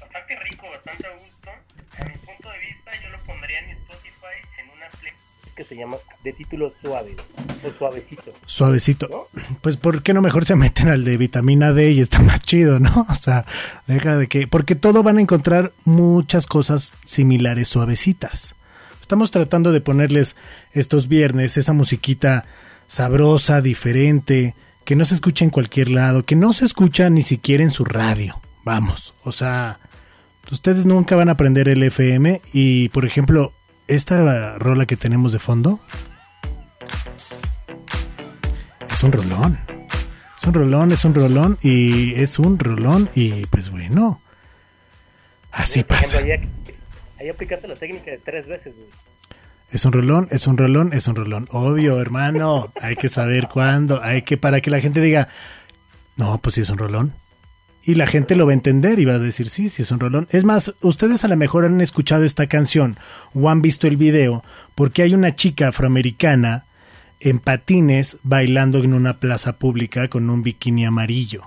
[0.00, 1.50] Bastante rico, bastante a gusto.
[1.50, 5.76] A mi punto de vista, yo lo pondría en Spotify en una playlist que se
[5.76, 7.16] llama de título suave
[7.66, 8.32] o suavecito.
[8.46, 9.08] Suavecito.
[9.10, 9.40] ¿no?
[9.60, 12.78] Pues ¿por qué no mejor se meten al de vitamina D y está más chido,
[12.78, 13.04] ¿no?
[13.10, 13.44] O sea,
[13.88, 14.46] deja de que...
[14.46, 18.54] Porque todo van a encontrar muchas cosas similares, suavecitas.
[19.10, 20.36] Estamos tratando de ponerles
[20.70, 22.44] estos viernes esa musiquita
[22.86, 24.54] sabrosa, diferente,
[24.84, 27.84] que no se escucha en cualquier lado, que no se escucha ni siquiera en su
[27.84, 28.40] radio.
[28.62, 29.80] Vamos, o sea,
[30.52, 33.52] ustedes nunca van a aprender el FM y, por ejemplo,
[33.88, 35.80] esta rola que tenemos de fondo
[38.88, 39.58] es un rolón.
[40.38, 44.20] Es un rolón, es un rolón y es un rolón y pues bueno.
[45.50, 46.79] Así Por ejemplo, pasa.
[47.20, 48.88] Ahí aplicaste la técnica de tres veces, güey.
[49.70, 51.46] Es un rolón, es un rolón, es un rolón.
[51.52, 52.72] Obvio, hermano.
[52.80, 54.02] Hay que saber cuándo.
[54.02, 55.28] Hay que, para que la gente diga,
[56.16, 57.12] no, pues sí es un rolón.
[57.82, 60.00] Y la gente lo va a entender y va a decir, sí, sí es un
[60.00, 60.26] rolón.
[60.30, 62.96] Es más, ustedes a lo mejor han escuchado esta canción
[63.32, 64.42] o han visto el video
[64.74, 66.64] porque hay una chica afroamericana
[67.20, 71.44] en patines bailando en una plaza pública con un bikini amarillo.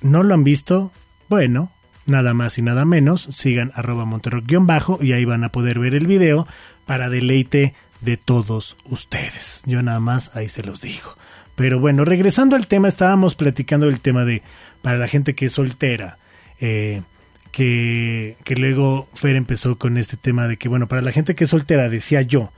[0.00, 0.90] ¿No lo han visto?
[1.28, 1.70] Bueno,
[2.06, 6.06] nada más y nada menos, sigan arroba monterrock-bajo y ahí van a poder ver el
[6.06, 6.46] video
[6.86, 9.62] para deleite de todos ustedes.
[9.66, 11.16] Yo nada más ahí se los digo.
[11.54, 14.42] Pero bueno, regresando al tema, estábamos platicando el tema de
[14.80, 16.18] para la gente que es soltera,
[16.60, 17.02] eh,
[17.52, 21.44] que, que luego Fer empezó con este tema de que, bueno, para la gente que
[21.44, 22.50] es soltera, decía yo,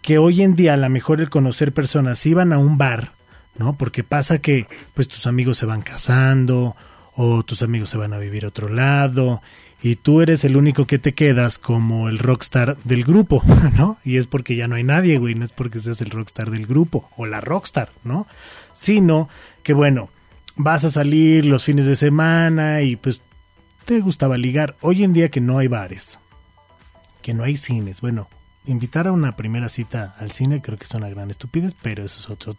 [0.00, 3.12] que hoy en día a lo mejor el conocer personas iban a un bar,
[3.58, 3.76] ¿no?
[3.76, 6.76] Porque pasa que pues tus amigos se van casando
[7.20, 9.42] o tus amigos se van a vivir a otro lado
[9.82, 13.42] y tú eres el único que te quedas como el rockstar del grupo,
[13.76, 13.98] ¿no?
[14.04, 16.68] Y es porque ya no hay nadie, güey, no es porque seas el rockstar del
[16.68, 18.28] grupo o la rockstar, ¿no?
[18.72, 19.28] Sino
[19.64, 20.10] que bueno,
[20.54, 23.20] vas a salir los fines de semana y pues
[23.84, 24.76] te gustaba ligar.
[24.80, 26.20] Hoy en día que no hay bares,
[27.20, 28.28] que no hay cines, bueno,
[28.64, 32.20] invitar a una primera cita al cine creo que es una gran estupidez, pero eso
[32.20, 32.56] es otro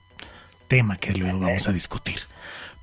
[0.67, 2.19] tema que luego vamos a discutir.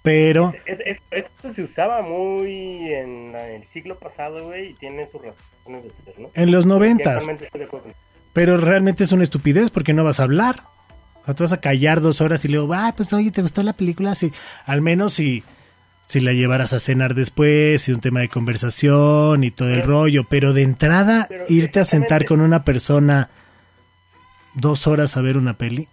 [0.06, 5.08] Pero Es, es- esto se usaba muy en la- el siglo pasado, güey, y tiene
[5.10, 6.30] sus razones de ser, ¿no?
[6.32, 7.26] en los noventas,
[8.32, 10.60] pero realmente es una estupidez porque no vas a hablar.
[11.22, 13.64] O sea, te vas a callar dos horas y luego, ah, pues oye, ¿te gustó
[13.64, 14.14] la película?
[14.14, 14.30] Sí,
[14.66, 15.42] al menos si,
[16.06, 19.86] si la llevaras a cenar después y un tema de conversación y todo el Pero-
[19.88, 20.24] rollo.
[20.30, 23.28] Pero de entrada, pero irte a sentar con una persona
[24.54, 25.88] dos horas a ver una peli.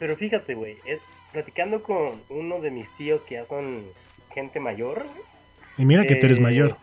[0.00, 1.00] Pero fíjate, güey, es,
[1.34, 3.84] platicando con uno de mis tíos que ya son
[4.32, 5.04] gente mayor,
[5.76, 6.76] Y mira que tú eres Eh, mayor.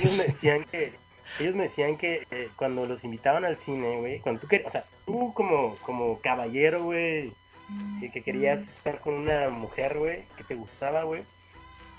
[0.00, 0.92] ellos me decían que
[1.40, 4.70] ellos me decían que eh, cuando los invitaban al cine, güey, cuando tú querías, o
[4.70, 7.32] sea, tú como como caballero, güey,
[8.00, 11.22] que, que querías estar con una mujer, güey, que te gustaba, güey,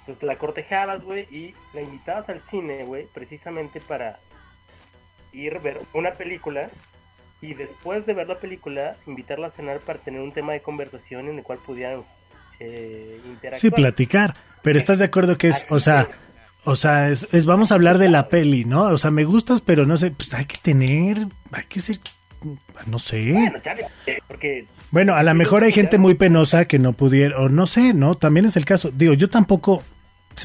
[0.06, 4.20] pues la cortejabas, güey, y la invitabas al cine, güey, precisamente para
[5.34, 6.70] ir a ver una película
[7.42, 11.28] y después de ver la película, invitarla a cenar para tener un tema de conversación
[11.28, 12.02] en el cual pudieran
[12.60, 13.60] eh, interactuar.
[13.60, 14.36] Sí, platicar.
[14.64, 16.10] Pero estás de acuerdo que es, o sea,
[16.66, 18.84] o sea, es, es- vamos a hablar de la peli, ¿no?
[18.84, 21.18] O sea, me gustas, pero no sé, pues hay que tener,
[21.52, 22.00] hay que ser,
[22.88, 23.32] no sé.
[23.32, 27.38] Bueno, Charlie, eh, porque Bueno, a lo mejor hay gente muy penosa que no pudiera,
[27.38, 28.16] o no sé, ¿no?
[28.16, 28.90] También es el caso.
[28.92, 29.84] Digo, yo tampoco,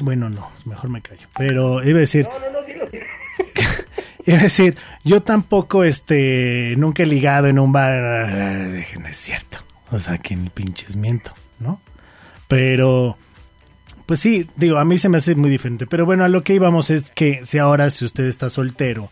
[0.01, 1.27] bueno, no, mejor me callo.
[1.37, 2.62] Pero iba a decir, no, no, no,
[4.31, 9.57] a decir, yo tampoco, este, nunca he ligado en un bar, ah, dejen, es cierto.
[9.91, 11.79] O sea, que ni pinches miento, ¿no?
[12.47, 13.17] Pero,
[14.05, 15.85] pues sí, digo, a mí se me hace muy diferente.
[15.87, 19.09] Pero bueno, a lo que íbamos es que si ahora, si usted está soltero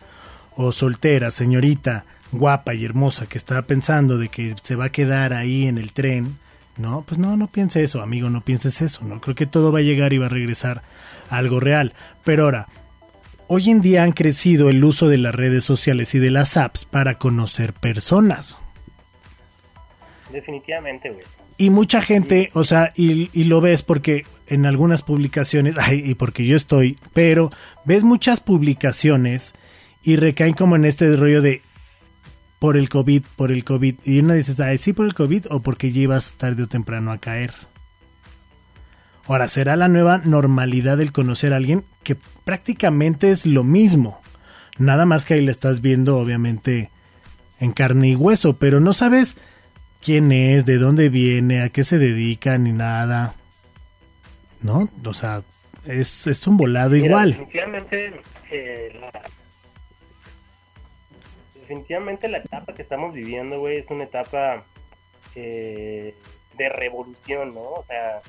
[0.56, 5.34] o soltera, señorita, guapa y hermosa, que está pensando de que se va a quedar
[5.34, 6.38] ahí en el tren,
[6.76, 9.20] no, pues no, no piense eso, amigo, no pienses eso, ¿no?
[9.20, 10.82] Creo que todo va a llegar y va a regresar
[11.30, 11.92] a algo real.
[12.24, 12.66] Pero ahora,
[13.54, 16.86] hoy en día han crecido el uso de las redes sociales y de las apps
[16.86, 18.56] para conocer personas.
[20.32, 21.22] Definitivamente, güey.
[21.58, 26.14] Y mucha gente, o sea, y, y lo ves porque en algunas publicaciones, ay, y
[26.14, 27.52] porque yo estoy, pero
[27.84, 29.52] ves muchas publicaciones
[30.02, 31.60] y recaen como en este rollo de
[32.58, 33.96] por el COVID, por el COVID.
[34.06, 37.18] Y uno dices, ay, sí por el COVID o porque llevas tarde o temprano a
[37.18, 37.52] caer.
[39.26, 44.20] Ahora, será la nueva normalidad el conocer a alguien que prácticamente es lo mismo.
[44.78, 46.90] Nada más que ahí le estás viendo, obviamente,
[47.60, 49.36] en carne y hueso, pero no sabes
[50.00, 53.34] quién es, de dónde viene, a qué se dedica, ni nada.
[54.60, 54.88] ¿No?
[55.04, 55.42] O sea,
[55.86, 57.30] es, es un volado Mira, igual.
[57.30, 58.20] Definitivamente,
[58.50, 59.22] eh, la...
[61.54, 64.64] definitivamente la etapa que estamos viviendo, güey, es una etapa
[65.34, 66.14] eh,
[66.58, 67.60] de revolución, ¿no?
[67.60, 68.20] O sea,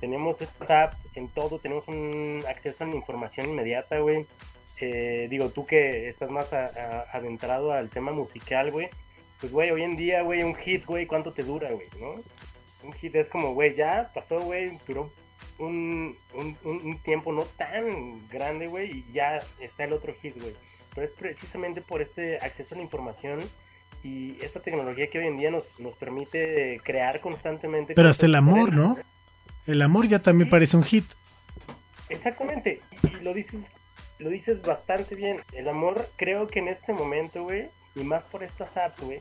[0.00, 4.26] tenemos estas apps en todo, tenemos un acceso a la información inmediata, güey.
[4.80, 8.88] Eh, digo, tú que estás más a- a- adentrado al tema musical, güey.
[9.40, 12.14] Pues, güey, hoy en día, güey, un hit, güey, ¿cuánto te dura, güey, no?
[12.84, 15.10] Un hit es como, güey, ya pasó, güey, duró
[15.58, 20.54] un, un, un- tiempo no tan grande, güey, y ya está el otro hit, güey.
[20.94, 23.40] Pero es precisamente por este acceso a la información
[24.04, 27.94] y esta tecnología que hoy en día nos, nos permite crear constantemente.
[27.94, 28.96] Pero hasta el amor, ¿no?
[29.68, 31.04] El amor ya también parece un hit.
[32.08, 33.60] Exactamente, y, y lo dices
[34.18, 35.38] lo dices bastante bien.
[35.52, 39.20] El amor, creo que en este momento, güey, y más por estas apps, güey,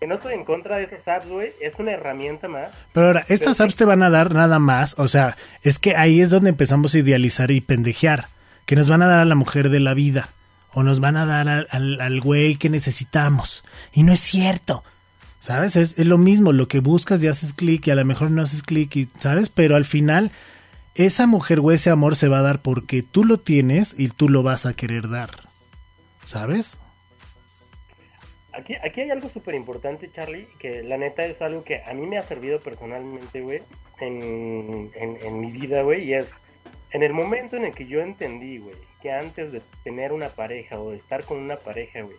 [0.00, 2.74] que no estoy en contra de esas apps, güey, es una herramienta más.
[2.92, 4.96] Pero ahora, estas Pero- apps te van a dar nada más.
[4.98, 8.26] O sea, es que ahí es donde empezamos a idealizar y pendejear.
[8.66, 10.28] Que nos van a dar a la mujer de la vida.
[10.74, 13.62] O nos van a dar al, al, al güey que necesitamos.
[13.92, 14.82] Y no es cierto.
[15.42, 15.74] ¿Sabes?
[15.74, 16.52] Es, es lo mismo.
[16.52, 18.94] Lo que buscas y haces clic y a lo mejor no haces clic.
[18.94, 19.48] y ¿Sabes?
[19.48, 20.30] Pero al final,
[20.94, 24.28] esa mujer o ese amor se va a dar porque tú lo tienes y tú
[24.28, 25.30] lo vas a querer dar.
[26.24, 26.78] ¿Sabes?
[28.52, 32.06] Aquí, aquí hay algo súper importante, Charlie, que la neta es algo que a mí
[32.06, 33.62] me ha servido personalmente, güey,
[34.00, 36.30] en, en, en mi vida, güey, y es,
[36.92, 40.78] en el momento en el que yo entendí, güey, que antes de tener una pareja
[40.78, 42.16] o de estar con una pareja, güey,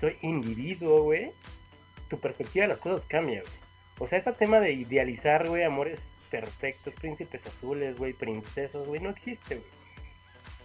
[0.00, 1.30] soy individuo, güey,
[2.08, 3.52] tu perspectiva de las cosas cambia, güey.
[3.98, 6.00] O sea, ese tema de idealizar, güey, amores
[6.30, 9.76] perfectos, príncipes azules, güey, princesas, güey, no existe, güey.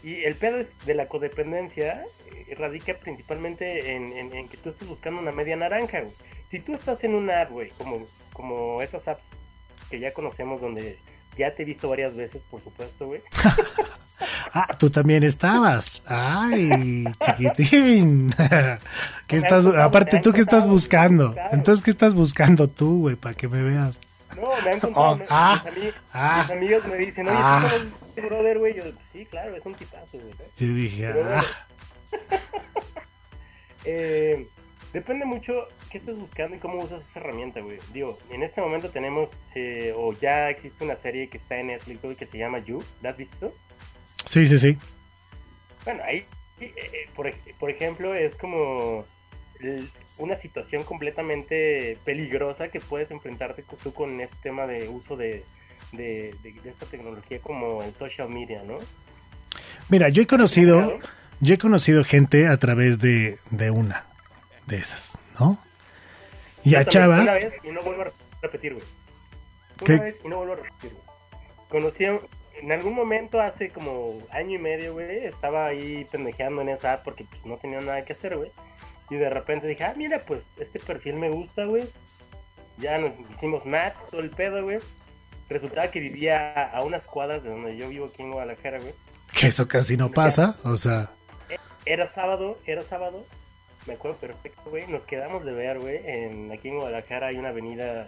[0.04, 5.22] Y el pedo es de la codependencia eh, radica principalmente en, que tú estás buscando
[5.22, 6.14] una media naranja, güey.
[6.50, 9.24] Si tú estás en una app, güey, como, como esas apps
[9.90, 10.98] que ya conocemos, donde
[11.38, 13.22] ya te he visto varias veces, por supuesto, güey.
[14.54, 16.02] Ah, tú también estabas.
[16.06, 18.34] Ay, chiquitín.
[19.28, 21.36] ¿Qué estás, aparte, ¿tú qué estás buscando?
[21.52, 24.00] Entonces, ¿qué estás buscando tú, güey, para que me veas?
[24.36, 26.44] No, me han contado, Oh, me- ah, mis, ah.
[26.48, 27.70] mis amigos me dicen, oye, Ah.
[27.70, 28.76] ¿tú este brother, güey?
[28.76, 30.34] Yo, sí, claro, es un tipazo, güey.
[30.58, 31.44] Yo dije, Pero ah,
[33.86, 34.48] eh,
[34.94, 37.80] depende mucho qué estás buscando y cómo usas esa herramienta, güey.
[37.94, 42.02] Digo, en este momento tenemos, eh, o ya existe una serie que está en Netflix,
[42.02, 42.84] güey, que se llama You.
[43.02, 43.54] ¿La has visto?
[44.26, 44.78] Sí, sí, sí.
[45.86, 46.26] Bueno, ahí,
[46.60, 49.06] eh, eh, por, por ejemplo, es como
[50.18, 55.44] una situación completamente peligrosa que puedes enfrentarte tú con este tema de uso de,
[55.92, 58.80] de, de- de esta tecnología como en social media, ¿no?
[59.90, 61.00] Mira, yo he conocido,
[61.40, 64.06] yo he conocido gente a través de, de una
[64.68, 65.60] de esas, ¿no?
[66.64, 68.12] Y a Yo chavas, Una vez y no vuelvo a
[68.42, 68.86] repetir, güey.
[69.82, 69.98] Una ¿Qué?
[69.98, 71.04] vez y no vuelvo a repetir, güey.
[71.70, 72.20] Conocí a-
[72.62, 77.04] en algún momento hace como año y medio, güey, estaba ahí pendejeando en esa app
[77.04, 78.52] porque pues no tenía nada que hacer, güey.
[79.10, 81.84] Y de repente dije, ah, mira, pues este perfil me gusta, güey.
[82.78, 84.80] Ya nos hicimos match, todo el pedo, güey.
[85.50, 88.94] Resultaba que vivía a unas cuadras de donde yo vivo aquí en Guadalajara, güey.
[89.38, 91.10] que eso casi no pasa, o sea,
[91.86, 93.26] Era sábado, era sábado.
[93.86, 94.88] me acuerdo perfecto, güey.
[94.88, 96.00] Nos quedamos de ver, güey.
[96.06, 98.08] En, aquí en Guadalajara hay una avenida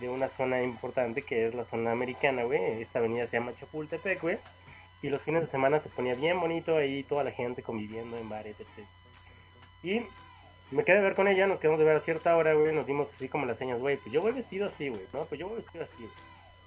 [0.00, 2.82] de una zona importante que es la zona americana, güey.
[2.82, 4.38] Esta avenida se llama Chapultepec, güey.
[5.02, 8.28] Y los fines de semana se ponía bien bonito ahí, toda la gente conviviendo en
[8.28, 8.86] bares, etc.
[9.82, 10.02] Y
[10.70, 12.74] me quedé de ver con ella, nos quedamos de ver a cierta hora, güey.
[12.74, 13.96] Nos dimos así como las señas, güey.
[13.96, 15.02] Pues yo voy vestido así, güey.
[15.12, 16.08] No, pues yo voy vestido así.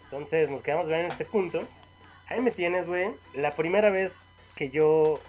[0.03, 1.67] Entonces nos quedamos de ver en este punto.
[2.27, 3.09] Ahí me tienes, güey.
[3.33, 4.13] La primera vez
[4.55, 5.19] que yo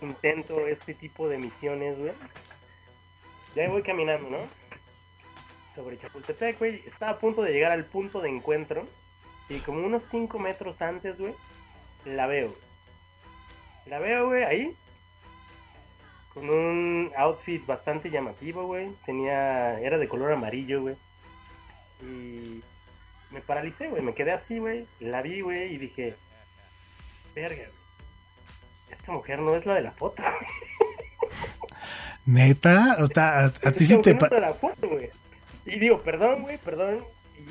[0.00, 2.12] intento este tipo de misiones, güey.
[3.54, 4.38] Ya voy caminando, ¿no?
[5.78, 6.82] Sobre Chapultepec, güey.
[6.86, 8.84] Estaba a punto de llegar al punto de encuentro.
[9.48, 11.34] Y como unos 5 metros antes, güey,
[12.04, 12.52] la veo.
[13.86, 14.76] La veo, güey, ahí.
[16.34, 18.90] Con un outfit bastante llamativo, güey.
[19.06, 19.78] Tenía.
[19.78, 20.96] Era de color amarillo, güey.
[22.02, 22.60] Y.
[23.30, 24.02] Me paralicé, güey.
[24.02, 24.84] Me quedé así, güey.
[24.98, 25.74] La vi, güey.
[25.74, 26.16] Y dije.
[27.36, 28.98] Verga, güey.
[28.98, 31.30] Esta mujer no es la de la foto, güey.
[32.26, 34.12] Neta, o sea, a, a ti sí te...
[34.14, 35.08] no es de la foto, güey.
[35.68, 37.04] Y digo, perdón, güey, perdón.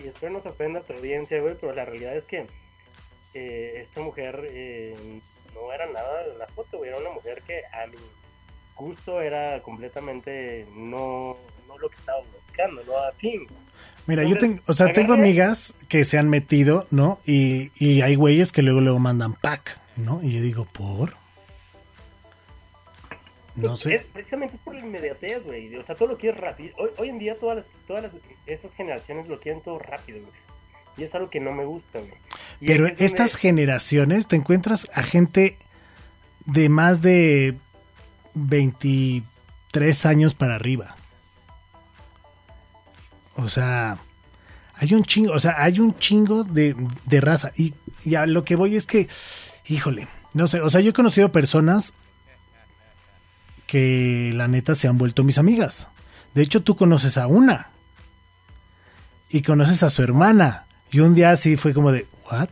[0.03, 1.55] Y espero no se ofenda a tu audiencia, güey.
[1.59, 2.45] Pero la realidad es que.
[3.33, 4.95] eh, esta mujer eh,
[5.53, 6.89] no era nada de la foto, güey.
[6.89, 7.97] Era una mujer que a mi
[8.75, 11.35] gusto era completamente no,
[11.67, 13.47] no lo que estaba buscando, no afín.
[14.05, 17.19] Mira, yo tengo, o sea, tengo amigas que se han metido, ¿no?
[17.25, 20.21] Y, y hay güeyes que luego luego mandan pack, ¿no?
[20.23, 21.15] Y yo digo, ¿por?
[23.57, 23.95] No sé.
[23.95, 25.75] Es- precisamente es por la inmediatez, güey.
[25.75, 26.73] O sea, todo lo quieres rápido.
[26.77, 28.11] Hoy, hoy en día todas las, todas las,
[28.45, 30.31] estas generaciones lo quieren todo rápido, güey.
[30.97, 32.13] Y es algo que no me gusta, güey.
[32.61, 35.57] Y Pero estas generaciones te encuentras a gente
[36.45, 37.55] de más de
[38.33, 40.95] 23 años para arriba.
[43.35, 43.97] O sea,
[44.75, 47.51] hay un chingo, o sea, hay un chingo de, de raza.
[47.55, 49.07] Y, y a lo que voy es que,
[49.67, 51.93] híjole, no sé, o sea, yo he conocido personas
[53.67, 55.89] que la neta se han vuelto mis amigas.
[56.33, 57.69] De hecho, tú conoces a una
[59.29, 60.65] y conoces a su hermana.
[60.91, 62.49] Y un día así fue como de, ¿what?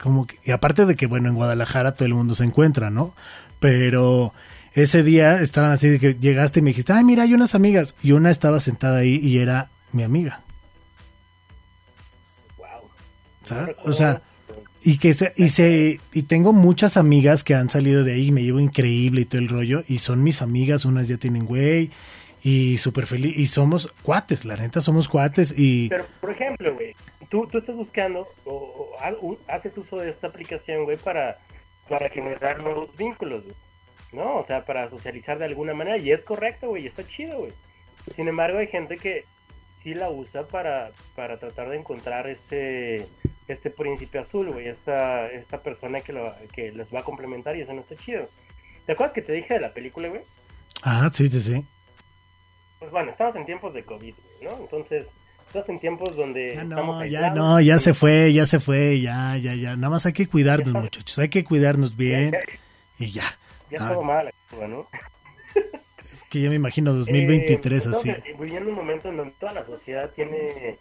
[0.00, 3.14] Como que, y aparte de que, bueno, en Guadalajara todo el mundo se encuentra, ¿no?
[3.58, 4.32] Pero
[4.74, 7.94] ese día estaban así de que llegaste y me dijiste, ay, mira, hay unas amigas.
[8.02, 10.42] Y una estaba sentada ahí y era mi amiga.
[12.58, 12.90] Wow.
[13.42, 13.76] ¿sabes?
[13.84, 14.20] O sea,
[14.82, 18.42] y que se, y se, y tengo muchas amigas que han salido de ahí, me
[18.42, 21.90] llevo increíble y todo el rollo, y son mis amigas, unas ya tienen güey,
[22.42, 26.94] y súper feliz, y somos cuates, la neta somos cuates, y Pero, por ejemplo, güey,
[27.28, 31.38] tú, tú estás buscando o, o haces uso de esta aplicación, güey, para,
[31.88, 33.56] para generar nuevos vínculos, güey.
[34.10, 34.36] ¿No?
[34.36, 35.98] O sea, para socializar de alguna manera.
[35.98, 37.52] Y es correcto, güey, y está chido, güey.
[38.16, 39.26] Sin embargo, hay gente que
[39.82, 43.06] sí la usa para, para tratar de encontrar este
[43.48, 47.62] este príncipe azul, güey, esta, esta persona que, lo, que les va a complementar y
[47.62, 48.28] eso no está chido.
[48.84, 50.20] ¿Te acuerdas que te dije de la película, güey?
[50.82, 51.64] ah, sí, sí, sí.
[52.78, 54.60] Pues bueno, estamos en tiempos de COVID, güey, ¿no?
[54.60, 55.06] Entonces,
[55.46, 58.60] estás en tiempos donde Ya estamos no, ya aislados, no, ya se fue, ya se
[58.60, 62.36] fue, ya, ya, ya, nada más hay que cuidarnos, muchachos, hay que cuidarnos bien,
[62.98, 63.38] y ya.
[63.70, 63.88] ya Ah.
[63.88, 64.32] todo mal
[64.68, 64.86] ¿no?
[66.30, 68.14] Que ya me imagino 2023 Eh, así.
[68.38, 70.78] viviendo un momento en donde toda la sociedad tiene...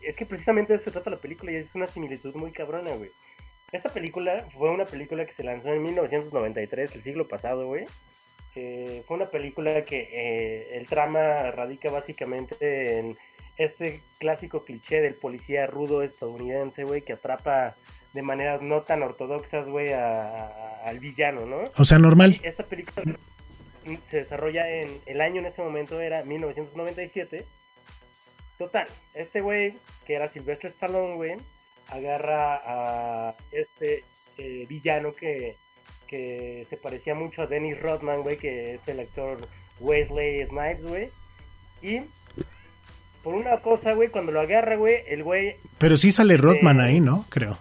[0.00, 2.94] Es que precisamente de eso se trata la película y es una similitud muy cabrona,
[2.94, 3.10] güey.
[3.72, 7.84] Esta película fue una película que se lanzó en 1993, el siglo pasado, güey.
[8.54, 13.18] Eh, fue una película que eh, el trama radica básicamente en
[13.58, 17.76] este clásico cliché del policía rudo estadounidense, güey, que atrapa
[18.16, 21.58] de maneras no tan ortodoxas, güey, al villano, ¿no?
[21.76, 22.40] O sea, normal.
[22.42, 23.02] Esta película
[24.10, 27.44] se desarrolla en el año en ese momento era 1997.
[28.56, 29.74] Total, este güey,
[30.06, 31.36] que era Silvestre Stallone, güey,
[31.88, 34.02] agarra a este
[34.38, 35.56] eh, villano que,
[36.06, 39.46] que se parecía mucho a Dennis Rodman, güey, que es el actor
[39.78, 41.10] Wesley Snipes, güey.
[41.82, 42.00] Y
[43.22, 46.84] por una cosa, güey, cuando lo agarra, güey, el güey Pero sí sale Rodman Eh,
[46.84, 47.26] ahí, ¿no?
[47.28, 47.58] Creo.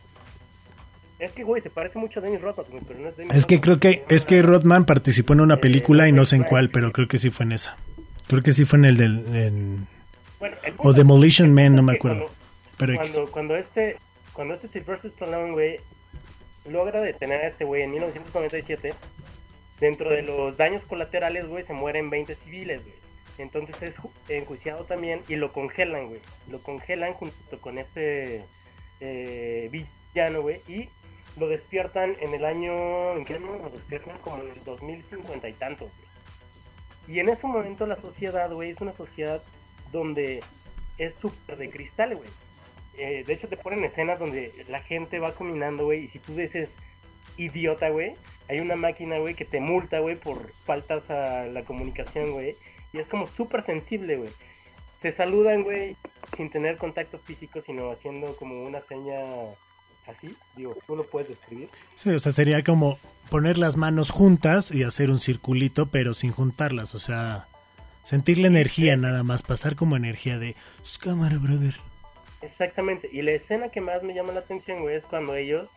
[1.20, 3.45] Es que, güey, se parece mucho a Dennis Rodman, güey, pero no es Dennis Es
[3.45, 6.43] que Rodman, creo que, es que Rodman participó en una película y no sé en
[6.43, 7.78] cuál, pero creo que sí fue en esa.
[8.28, 9.88] Creo que sí fue en el del, en-
[10.39, 12.20] Bueno, el o Demolition Man, no me acuerdo.
[12.28, 12.36] cuando-
[12.78, 13.97] Pero cuando, cuando este
[14.34, 15.80] cuando este Sylvester Stallone, güey,
[16.70, 18.93] logra detener a este güey en 1997,
[19.80, 22.95] dentro de los daños colaterales, güey, se mueren 20 civiles, güey.
[23.38, 26.20] Entonces es ju- enjuiciado también y lo congelan, güey.
[26.49, 28.43] Lo congelan junto con este
[28.99, 30.89] eh, villano, güey, y
[31.38, 33.57] lo despiertan en el año, ¿en qué año?
[33.57, 36.05] Lo despiertan como en el 2050 y tantos, güey.
[37.07, 39.43] Y en ese momento la sociedad, güey, es una sociedad
[39.91, 40.41] donde
[40.97, 42.29] es súper de cristal, güey.
[42.97, 46.33] Eh, de hecho, te ponen escenas donde la gente va caminando, güey, y si tú
[46.33, 46.69] dices,
[47.38, 48.15] idiota, güey,
[48.47, 52.55] hay una máquina, güey, que te multa, güey, por faltas a la comunicación, güey.
[52.93, 54.29] Y es como súper sensible, güey.
[55.01, 55.95] Se saludan, güey,
[56.38, 59.19] sin tener contacto físico, sino haciendo como una seña
[60.08, 60.36] así.
[60.56, 61.70] Digo, tú lo puedes describir.
[61.95, 62.97] Sí, o sea, sería como
[63.30, 66.93] poner las manos juntas y hacer un circulito, pero sin juntarlas.
[66.95, 67.47] O sea,
[68.03, 71.76] sentir la energía nada más, pasar como energía de "Pues, cámara, brother.
[72.41, 73.10] Exactamente.
[73.12, 75.70] Y la escena que más me llama la atención, güey, es cuando ellos,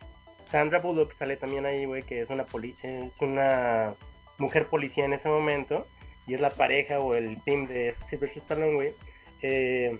[0.51, 3.95] Sandra Bullock sale también ahí, güey, que es una poli- es una
[4.39, 5.87] mujer policía en ese momento
[6.27, 8.93] y es la pareja o el team de Sylvester Stallone, güey.
[9.41, 9.97] eh,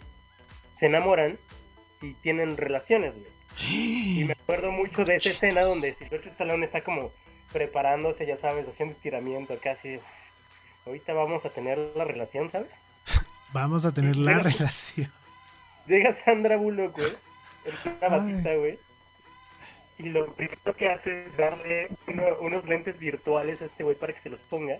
[0.79, 1.39] se enamoran
[2.03, 3.27] y tienen relaciones, güey.
[3.67, 7.11] Y me acuerdo mucho de esa escena donde Sylvester Stallone está como
[7.53, 9.99] preparándose, ya sabes, haciendo estiramiento, casi.
[10.87, 12.71] Ahorita vamos a tener la relación, ¿sabes?
[13.53, 15.11] Vamos a tener la Pero- relación.
[15.87, 17.13] Llega Sandra Bullock, güey,
[18.01, 18.79] una batita, güey.
[19.99, 24.13] Y lo primero que hace es darle uno- unos lentes virtuales a este güey para
[24.13, 24.77] que se los ponga.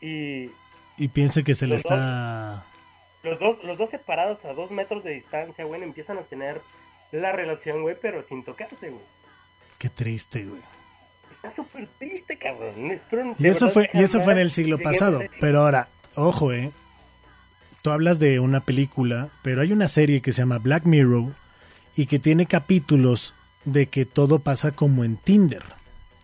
[0.00, 0.50] Y
[0.96, 2.64] Y piense que se le está...
[3.22, 6.60] los dos, los dos separados a dos metros de distancia, güey, empiezan a tener
[7.12, 9.04] la relación, güey, pero sin tocarse, güey.
[9.78, 10.62] Qué triste, güey.
[11.32, 12.90] Está súper triste, cabrón.
[12.90, 15.20] Espero Y eso fue, y eso fue en el siglo pasado.
[15.40, 16.70] Pero ahora, ojo, eh.
[17.82, 21.32] Tú hablas de una película, pero hay una serie que se llama Black Mirror
[21.96, 23.32] y que tiene capítulos
[23.64, 25.62] de que todo pasa como en Tinder,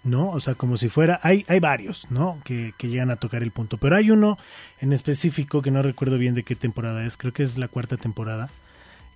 [0.06, 0.30] ¿no?
[0.30, 2.40] O sea, como si fuera, hay, hay varios, ¿no?
[2.44, 3.76] Que, que llegan a tocar el punto.
[3.76, 4.38] Pero hay uno
[4.80, 7.96] en específico que no recuerdo bien de qué temporada es, creo que es la cuarta
[7.96, 8.48] temporada,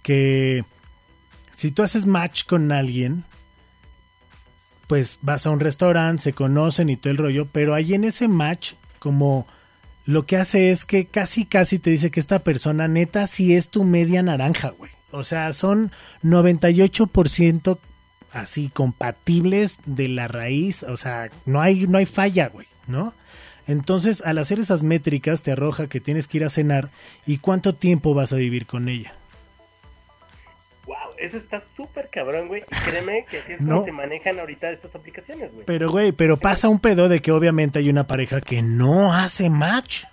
[0.02, 0.64] que
[1.52, 3.24] si tú haces match con alguien,
[4.86, 8.28] pues vas a un restaurante, se conocen y todo el rollo, pero ahí en ese
[8.28, 9.46] match, como
[10.04, 13.68] lo que hace es que casi, casi te dice que esta persona neta sí es
[13.68, 14.90] tu media naranja, güey.
[15.12, 15.92] O sea, son
[16.24, 17.78] 98%
[18.32, 23.14] así compatibles de la raíz, o sea, no hay, no hay falla, güey, ¿no?
[23.66, 26.90] Entonces, al hacer esas métricas, te arroja que tienes que ir a cenar
[27.26, 29.12] y cuánto tiempo vas a vivir con ella.
[30.86, 32.62] Wow, eso está súper cabrón, güey.
[32.62, 33.74] Y créeme que así es No.
[33.76, 35.66] como se manejan ahorita estas aplicaciones, güey.
[35.66, 39.50] Pero, güey, pero pasa un pedo de que obviamente hay una pareja que no hace
[39.50, 40.04] match.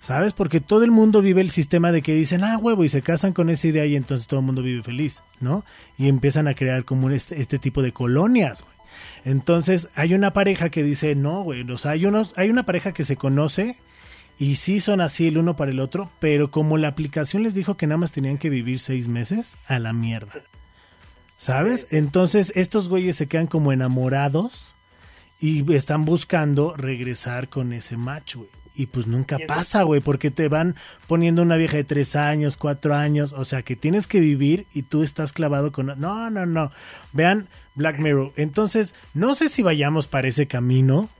[0.00, 0.32] ¿Sabes?
[0.32, 3.32] Porque todo el mundo vive el sistema de que dicen, ah, huevo, y se casan
[3.34, 5.64] con esa idea y entonces todo el mundo vive feliz, ¿no?
[5.98, 8.74] Y empiezan a crear como este, este tipo de colonias, güey.
[9.24, 12.92] Entonces, hay una pareja que dice, no, güey, o sea, hay, unos, hay una pareja
[12.92, 13.76] que se conoce
[14.38, 17.76] y sí son así el uno para el otro, pero como la aplicación les dijo
[17.76, 20.32] que nada más tenían que vivir seis meses, a la mierda.
[21.36, 21.86] ¿Sabes?
[21.90, 24.74] Entonces, estos güeyes se quedan como enamorados
[25.40, 28.48] y están buscando regresar con ese match, güey.
[28.74, 32.94] Y pues nunca pasa, güey, porque te van poniendo una vieja de tres años, cuatro
[32.94, 35.86] años, o sea, que tienes que vivir y tú estás clavado con...
[36.00, 36.70] No, no, no.
[37.12, 38.32] Vean Black Mirror.
[38.36, 41.10] Entonces, no sé si vayamos para ese camino,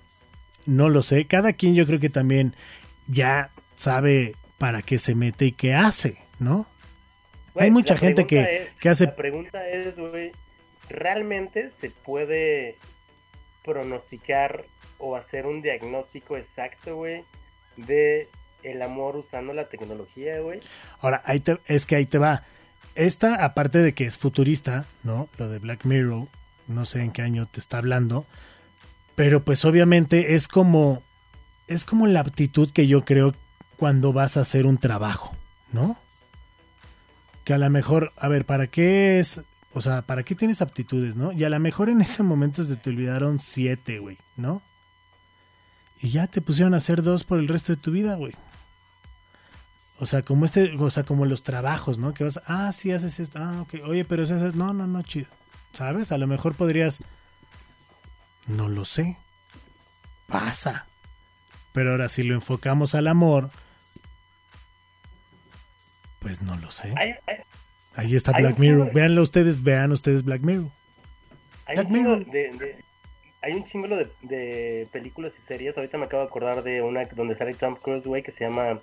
[0.64, 1.26] no lo sé.
[1.26, 2.54] Cada quien yo creo que también
[3.08, 6.66] ya sabe para qué se mete y qué hace, ¿no?
[7.56, 9.06] Hay mucha gente que, es- que hace...
[9.06, 10.30] La pregunta es, güey,
[10.88, 12.76] ¿realmente se puede
[13.64, 14.64] pronosticar
[14.98, 17.24] o hacer un diagnóstico exacto, güey,
[17.76, 18.28] de
[18.62, 20.60] el amor usando la tecnología, güey?
[21.00, 22.42] Ahora, ahí te- es que ahí te va.
[22.94, 25.28] Esta, aparte de que es futurista, ¿no?
[25.38, 26.26] Lo de Black Mirror,
[26.68, 28.26] no sé en qué año te está hablando,
[29.14, 31.02] pero pues obviamente es como,
[31.68, 33.34] es como la aptitud que yo creo
[33.76, 35.34] cuando vas a hacer un trabajo,
[35.72, 35.96] ¿no?
[37.44, 39.40] Que a lo mejor, a ver, ¿para qué es?
[39.72, 41.32] O sea, ¿para qué tienes aptitudes, no?
[41.32, 44.62] Y a lo mejor en ese momento se te olvidaron siete, güey, ¿no?
[46.00, 48.32] Y ya te pusieron a hacer dos por el resto de tu vida, güey.
[49.98, 52.14] O sea, como este, o sea, como los trabajos, ¿no?
[52.14, 55.02] Que vas, ah, sí haces esto, ah, ok, oye, pero eso, eso- no, no, no,
[55.02, 55.26] chido.
[55.72, 56.10] ¿Sabes?
[56.10, 57.00] A lo mejor podrías,
[58.46, 59.18] no lo sé,
[60.26, 60.86] pasa.
[61.72, 63.50] Pero ahora si lo enfocamos al amor,
[66.18, 66.92] pues no lo sé.
[66.96, 67.36] Hay, hay,
[67.96, 68.92] Ahí está Black Mirror.
[68.92, 70.70] Véanlo ustedes, vean ustedes Black Mirror.
[71.66, 72.26] hay Black un Mirror.
[72.26, 72.84] de, de-
[73.42, 75.76] hay un chingo de, de películas y series.
[75.76, 78.80] Ahorita me acabo de acordar de una donde sale Tom Cruise, güey, que se llama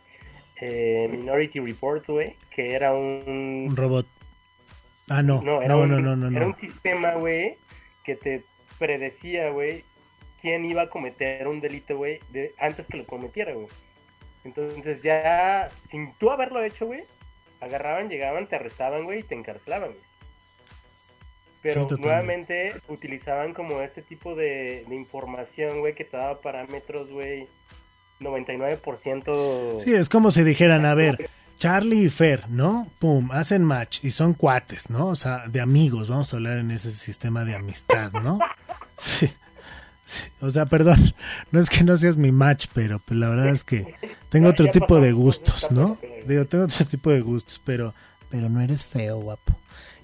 [0.59, 4.07] eh, Minority Reports, güey, que era un Un robot.
[5.09, 6.37] Ah, no, no, era no, un, no, no, no.
[6.37, 7.55] Era un sistema, güey,
[8.03, 8.43] que te
[8.77, 9.83] predecía, güey,
[10.41, 13.67] quién iba a cometer un delito, güey, de, antes que lo cometiera, güey.
[14.43, 17.03] Entonces ya, sin tú haberlo hecho, güey,
[17.61, 20.06] agarraban, llegaban, te arrestaban, güey, y te encarcelaban, güey.
[21.73, 27.09] Pero Sí, nuevamente utilizaban como este tipo de, de información, güey, que te daba parámetros,
[27.09, 27.47] güey,
[28.19, 29.81] 99%...
[29.81, 32.89] Sí, es como si dijeran, a ver, Charlie y Fer, ¿no?
[32.99, 35.07] Pum, hacen match y son cuates, ¿no?
[35.07, 38.39] O sea, de amigos, vamos a hablar en ese sistema de amistad, ¿no?
[38.99, 39.29] Sí.
[40.05, 40.23] sí.
[40.41, 41.13] O sea, perdón,
[41.51, 43.93] no es que no seas mi match, pero pues, la verdad es que
[44.29, 45.99] tengo otro tipo de gustos, ¿no?
[46.25, 47.93] Digo, tengo otro tipo de gustos, pero
[48.29, 49.55] pero no eres feo, guapo.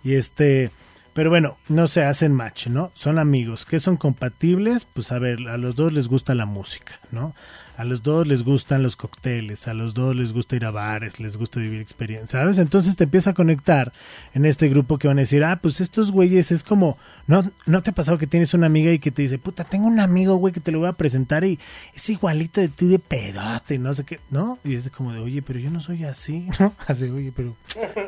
[0.04, 0.72] Y este,
[1.14, 2.92] pero bueno, no se hacen match, ¿no?
[2.96, 3.66] Son amigos.
[3.66, 4.86] ¿Qué son compatibles?
[4.86, 7.36] Pues a ver, a los dos les gusta la música, ¿no?
[7.76, 11.20] A los dos les gustan los cócteles, a los dos les gusta ir a bares,
[11.20, 12.60] les gusta vivir experiencias, ¿sabes?
[12.60, 13.94] Entonces te empieza a conectar
[14.36, 17.82] en este grupo que van a decir, ah, pues estos güeyes es como, ¿no, ¿no
[17.82, 20.36] te ha pasado que tienes una amiga y que te dice, puta, tengo un amigo,
[20.36, 21.58] güey, que te lo voy a presentar y
[21.96, 24.60] es igualito de ti de pedote, no sé qué, ¿no?
[24.64, 26.76] Y es como de, oye, pero yo no soy así, ¿no?
[26.86, 27.56] Así, oye, pero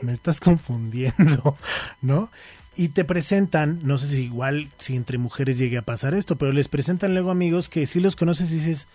[0.04, 1.58] me estás confundiendo,
[2.04, 2.30] ¿no?
[2.76, 6.52] Y te presentan, no sé si igual, si entre mujeres llegue a pasar esto, pero
[6.52, 8.88] les presentan luego amigos que si los conoces y dices,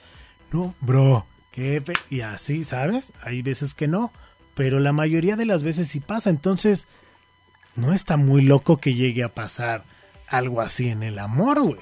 [0.53, 3.13] no, bro, qué pe-", y así, ¿sabes?
[3.23, 4.13] Hay veces que no,
[4.55, 6.87] pero la mayoría de las veces sí pasa, entonces
[7.75, 9.85] no está muy loco que llegue a pasar
[10.27, 11.81] algo así en el amor, güey.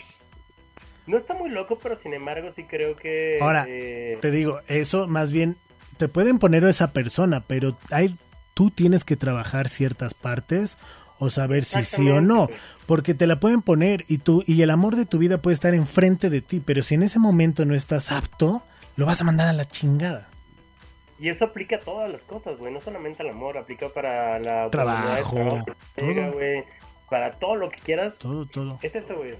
[1.07, 3.39] No está muy loco, pero sin embargo sí creo que...
[3.41, 5.57] Ahora, eh, Te digo, eso más bien
[5.97, 8.17] te pueden poner a esa persona, pero hay,
[8.55, 10.79] tú tienes que trabajar ciertas partes
[11.19, 12.49] o saber si sí o no,
[12.87, 15.75] porque te la pueden poner y tú y el amor de tu vida puede estar
[15.75, 18.63] enfrente de ti, pero si en ese momento no estás apto,
[18.97, 20.29] lo vas a mandar a la chingada.
[21.21, 22.73] Y eso aplica a todas las cosas, güey.
[22.73, 25.65] No solamente al amor, aplica para la Trabajo, trabajo
[25.97, 26.33] llega, todo.
[26.35, 26.65] güey.
[27.11, 28.79] Para todo lo que quieras, Todo, todo.
[28.83, 29.35] es eso, güey.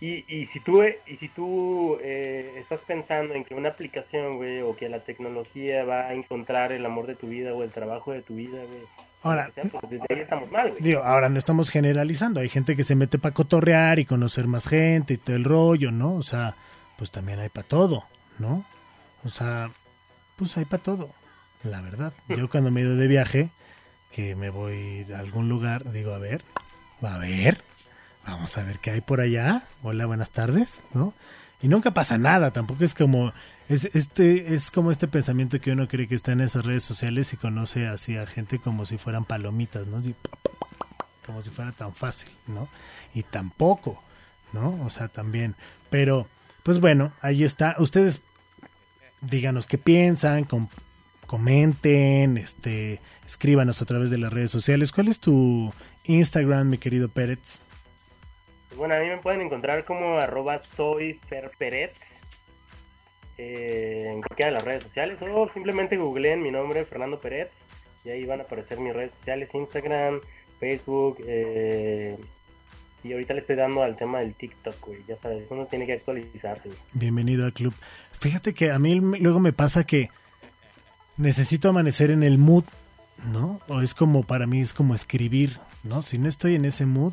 [0.00, 4.60] Y, y si tú, y si tú eh, estás pensando en que una aplicación, güey,
[4.60, 8.12] o que la tecnología va a encontrar el amor de tu vida o el trabajo
[8.12, 8.82] de tu vida, güey.
[9.22, 10.82] Ahora, pues desde ahí estamos mal, güey.
[10.82, 12.40] Digo, ahora no estamos generalizando.
[12.40, 15.90] Hay gente que se mete para cotorrear y conocer más gente y todo el rollo,
[15.90, 16.14] ¿no?
[16.14, 16.54] O sea,
[16.96, 18.04] pues también hay para todo,
[18.38, 18.64] ¿no?
[19.24, 19.70] O sea,
[20.36, 21.10] pues hay para todo,
[21.64, 22.12] la verdad.
[22.28, 23.50] Yo cuando me he ido de viaje,
[24.12, 26.42] que me voy a algún lugar, digo, a ver,
[27.02, 27.62] a ver,
[28.24, 29.62] vamos a ver qué hay por allá.
[29.82, 31.12] Hola, buenas tardes, ¿no?
[31.60, 33.32] Y nunca pasa nada, tampoco es como
[33.68, 37.32] es este es como este pensamiento que uno cree que está en esas redes sociales
[37.32, 40.00] y conoce así a gente como si fueran palomitas, ¿no?
[41.26, 42.68] Como si fuera tan fácil, ¿no?
[43.14, 44.02] Y tampoco,
[44.52, 44.82] ¿no?
[44.84, 45.54] O sea, también.
[45.90, 46.26] Pero,
[46.62, 47.76] pues bueno, ahí está.
[47.78, 48.22] Ustedes
[49.20, 50.68] díganos qué piensan, com-
[51.26, 54.92] comenten, este, escríbanos a través de las redes sociales.
[54.92, 55.72] ¿Cuál es tu
[56.04, 57.60] Instagram, mi querido Pérez?
[58.76, 60.60] Bueno, a mí me pueden encontrar como arroba
[63.38, 67.50] eh, en cualquiera de las redes sociales o simplemente googleen mi nombre, Fernando Pérez,
[68.04, 70.20] y ahí van a aparecer mis redes sociales, Instagram,
[70.58, 72.18] Facebook, eh,
[73.04, 75.94] y ahorita le estoy dando al tema del TikTok, güey, ya sabes, uno tiene que
[75.94, 76.80] actualizarse, güey.
[76.92, 77.74] Bienvenido al club.
[78.18, 80.10] Fíjate que a mí luego me pasa que
[81.16, 82.64] necesito amanecer en el mood,
[83.32, 83.60] ¿no?
[83.68, 86.02] O es como, para mí es como escribir, ¿no?
[86.02, 87.12] Si no estoy en ese mood,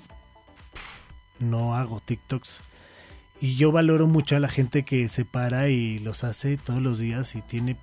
[1.39, 2.61] no hago TikToks.
[3.45, 6.97] Y yo valoro mucho a la gente que se para y los hace todos los
[6.97, 7.77] días y tiene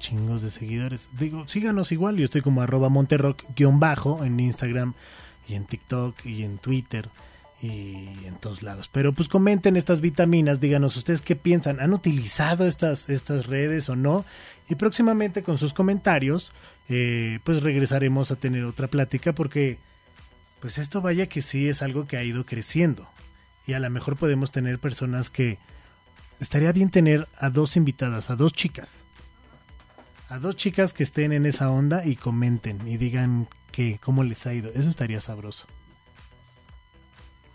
[0.00, 1.10] chingos de seguidores.
[1.12, 4.94] Digo, síganos igual, yo estoy como arroba monterrock-bajo en Instagram
[5.46, 7.10] y en TikTok y en Twitter
[7.60, 8.88] y en todos lados.
[8.90, 13.96] Pero pues comenten estas vitaminas, díganos ustedes qué piensan, ¿han utilizado estas, estas redes o
[13.96, 14.24] no?
[14.70, 16.50] Y próximamente con sus comentarios,
[16.88, 19.76] eh, pues regresaremos a tener otra plática porque
[20.60, 23.06] pues esto vaya que sí es algo que ha ido creciendo.
[23.66, 25.58] Y a lo mejor podemos tener personas que...
[26.40, 28.90] Estaría bien tener a dos invitadas, a dos chicas.
[30.28, 34.46] A dos chicas que estén en esa onda y comenten y digan que cómo les
[34.46, 34.70] ha ido.
[34.74, 35.66] Eso estaría sabroso.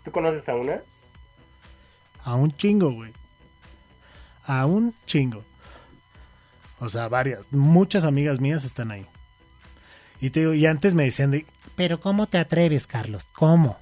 [0.04, 0.80] ¿Tú conoces a una?
[2.24, 3.12] A un chingo, güey.
[4.46, 5.44] A un chingo.
[6.78, 7.52] O sea, varias.
[7.52, 9.06] Muchas amigas mías están ahí.
[10.20, 11.46] Y te digo, y antes me decían de,
[11.76, 13.26] pero ¿cómo te atreves, Carlos?
[13.32, 13.78] ¿Cómo?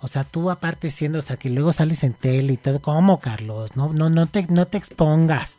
[0.00, 3.74] O sea, tú aparte siendo hasta que luego sales en tele y todo, ¿cómo, Carlos?
[3.76, 5.56] No, no, no te, no te expongas.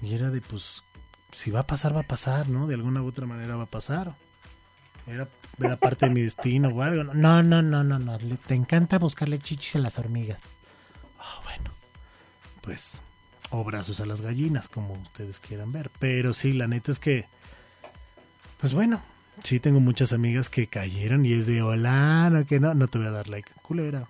[0.00, 0.82] Y era de, pues,
[1.32, 2.66] si va a pasar, va a pasar, ¿no?
[2.66, 4.14] De alguna u otra manera va a pasar.
[5.06, 7.04] Era, era parte de mi destino o algo.
[7.12, 8.18] No, no, no, no, no.
[8.18, 10.40] Le- te encanta buscarle chichis a las hormigas.
[11.18, 11.70] Ah, bueno.
[12.62, 12.92] Pues,
[13.50, 15.90] o brazos a las gallinas, como ustedes quieran ver.
[15.98, 17.26] Pero sí, la neta es que,
[18.58, 19.02] pues bueno,
[19.42, 22.98] sí tengo muchas amigas que cayeron y es de, hola, no, que no, no te
[22.98, 24.08] voy a dar like, culera.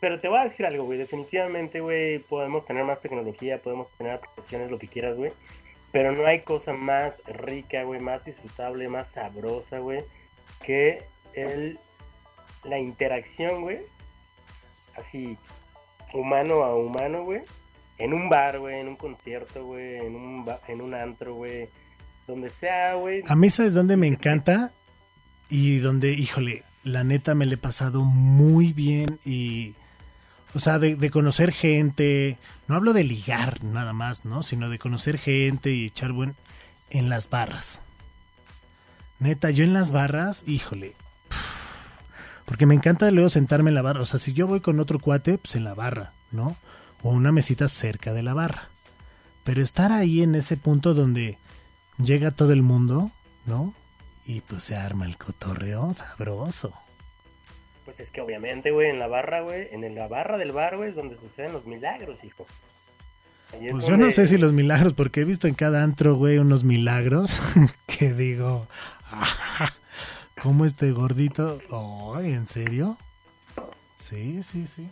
[0.00, 0.98] Pero te voy a decir algo, güey.
[0.98, 5.32] Definitivamente, güey, podemos tener más tecnología, podemos tener aplicaciones, lo que quieras, güey.
[5.92, 10.02] Pero no hay cosa más rica, güey, más disfrutable, más sabrosa, güey,
[10.62, 11.02] que
[11.34, 11.78] el,
[12.64, 13.78] la interacción, güey.
[14.96, 15.38] Así,
[16.12, 17.42] humano a humano, güey.
[17.96, 21.68] En un bar, güey, en un concierto, güey, en un, en un antro, güey.
[22.26, 23.22] Donde sea, güey.
[23.26, 24.72] A mí, ¿sabes dónde me encanta?
[25.50, 29.74] Y donde, híjole, la neta me le he pasado muy bien y...
[30.54, 34.44] O sea, de, de conocer gente, no hablo de ligar nada más, ¿no?
[34.44, 36.36] Sino de conocer gente y echar buen...
[36.90, 37.80] En las barras.
[39.18, 40.94] Neta, yo en las barras, híjole.
[42.44, 44.02] Porque me encanta luego sentarme en la barra.
[44.02, 46.56] O sea, si yo voy con otro cuate, pues en la barra, ¿no?
[47.02, 48.68] O una mesita cerca de la barra.
[49.44, 51.38] Pero estar ahí en ese punto donde
[51.98, 53.10] llega todo el mundo,
[53.46, 53.72] ¿no?
[54.26, 56.72] Y pues se arma el cotorreo sabroso.
[57.84, 60.90] Pues es que obviamente, güey, en la barra, güey, en la barra del bar, güey,
[60.90, 62.46] es donde suceden los milagros, hijo.
[63.52, 66.38] Ahí Pues yo no sé si los milagros, porque he visto en cada antro, güey,
[66.38, 67.38] unos milagros
[67.86, 68.66] que digo,
[69.10, 69.72] "Ah,
[70.42, 71.60] ¿cómo este gordito?
[72.16, 72.96] Ay, ¿en serio?
[73.98, 74.88] Sí, sí, sí.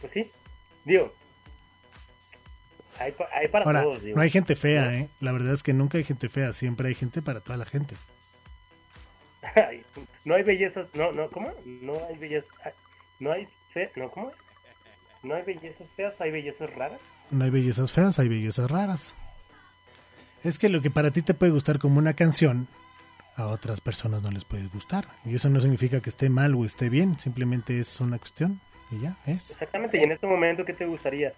[0.00, 0.30] Pues sí,
[0.84, 1.12] digo.
[3.00, 4.16] Hay, pa- hay para Ahora, todos, digo.
[4.16, 5.08] no hay gente fea, ¿eh?
[5.20, 7.96] La verdad es que nunca hay gente fea, siempre hay gente para toda la gente.
[10.24, 11.50] No hay bellezas, no, no, ¿cómo?
[11.64, 12.50] No hay bellezas,
[13.20, 14.36] no hay fe, no, ¿cómo es?
[15.22, 17.00] No hay bellezas feas, hay bellezas raras.
[17.30, 19.14] No hay bellezas feas, hay bellezas raras.
[20.44, 22.68] Es que lo que para ti te puede gustar como una canción,
[23.36, 25.06] a otras personas no les puede gustar.
[25.24, 29.00] Y eso no significa que esté mal o esté bien, simplemente es una cuestión y
[29.00, 29.52] ya es.
[29.52, 31.32] Exactamente, y en este momento, ¿qué te gustaría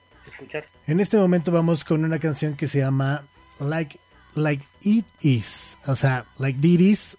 [0.87, 3.25] En este momento vamos con una canción que se llama
[3.61, 3.99] Like,
[4.35, 5.79] like It Is.
[5.87, 7.19] O sea, Like It Is.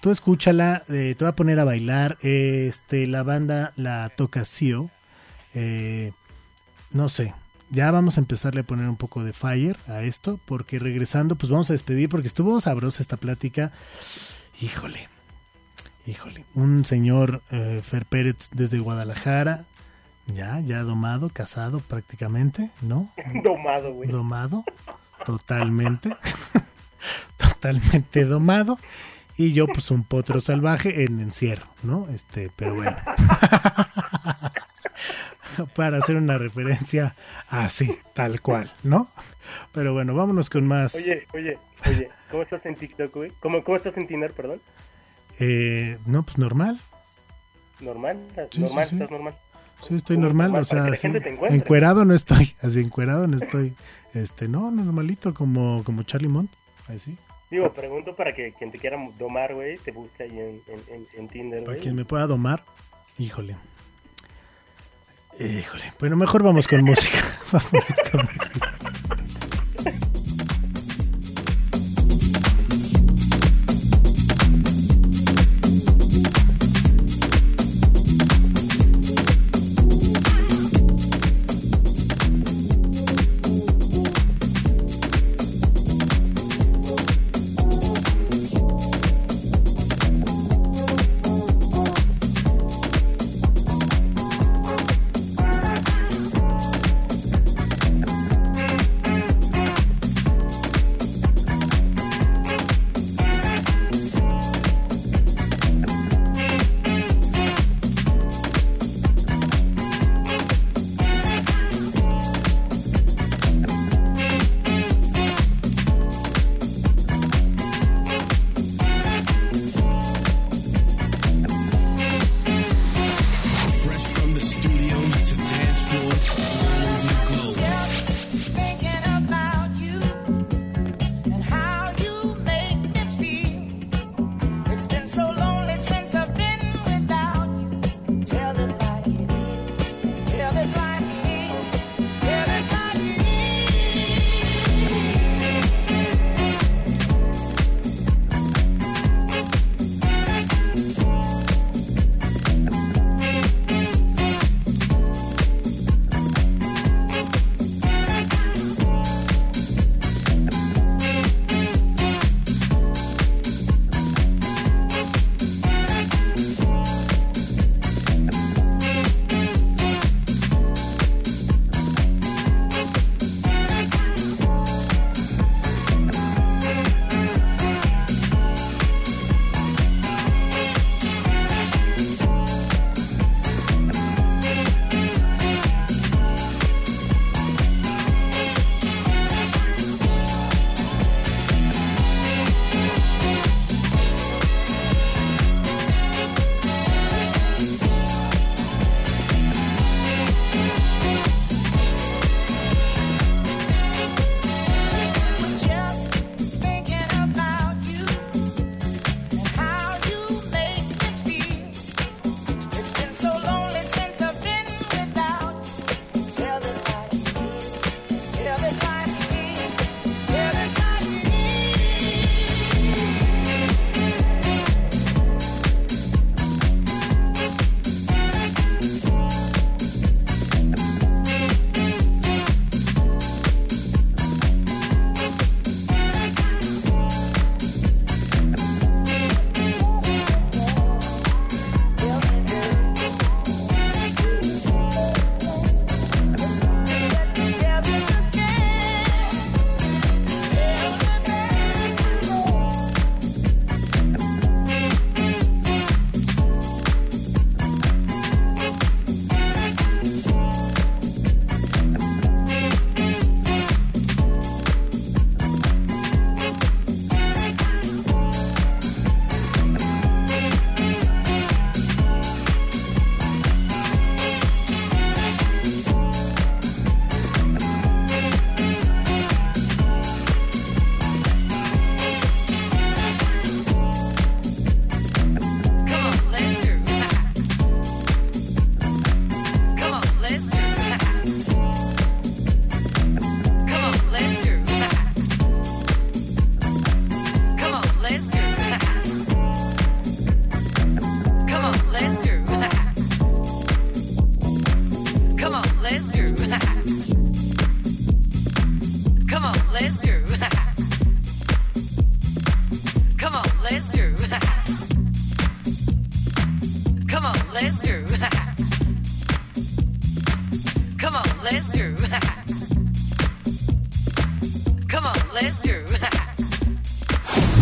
[0.00, 2.18] Tú escúchala, eh, te va a poner a bailar.
[2.22, 4.90] Este, la banda la toca Sio.
[5.54, 6.12] Eh,
[6.90, 7.34] no sé.
[7.70, 10.40] Ya vamos a empezarle a poner un poco de fire a esto.
[10.46, 12.08] Porque regresando, pues vamos a despedir.
[12.08, 13.72] Porque estuvo sabrosa esta plática.
[14.60, 15.08] Híjole.
[16.06, 16.44] Híjole.
[16.54, 19.64] Un señor eh, Fer Pérez desde Guadalajara.
[20.34, 23.08] Ya, ya domado, casado prácticamente, ¿no?
[23.44, 24.08] Domado, güey.
[24.08, 24.64] Domado,
[25.24, 26.14] totalmente,
[27.36, 28.78] totalmente domado.
[29.36, 32.06] Y yo, pues, un potro salvaje en encierro, ¿no?
[32.14, 32.96] Este, pero bueno.
[35.74, 37.14] Para hacer una referencia
[37.48, 39.08] así, tal cual, ¿no?
[39.72, 40.94] Pero bueno, vámonos con más.
[40.94, 43.32] Oye, oye, oye, ¿cómo estás en TikTok, güey?
[43.40, 44.60] ¿Cómo, ¿Cómo estás en Tinder, perdón?
[45.40, 46.80] Eh, no, pues normal.
[47.80, 48.18] ¿Normal?
[48.28, 48.84] ¿Estás Sí, normal?
[48.84, 48.94] sí, sí.
[48.96, 49.34] ¿Estás normal?
[49.82, 50.62] Sí, estoy ¿Cómo normal, normal?
[50.62, 51.56] o sea, que la sí, gente te encuentre.
[51.58, 53.74] encuerado no estoy, así encuerado no estoy.
[54.14, 56.50] Este, no, normalito, como, como Charlie Mont,
[56.88, 57.16] así.
[57.50, 61.06] Digo, pregunto para que quien te quiera domar, güey, te busque ahí en, en, en,
[61.16, 62.62] en Tinder, Para quien me pueda domar,
[63.18, 63.56] híjole.
[65.38, 67.18] Híjole, bueno, mejor vamos con música.
[67.52, 68.76] Vámonos con música.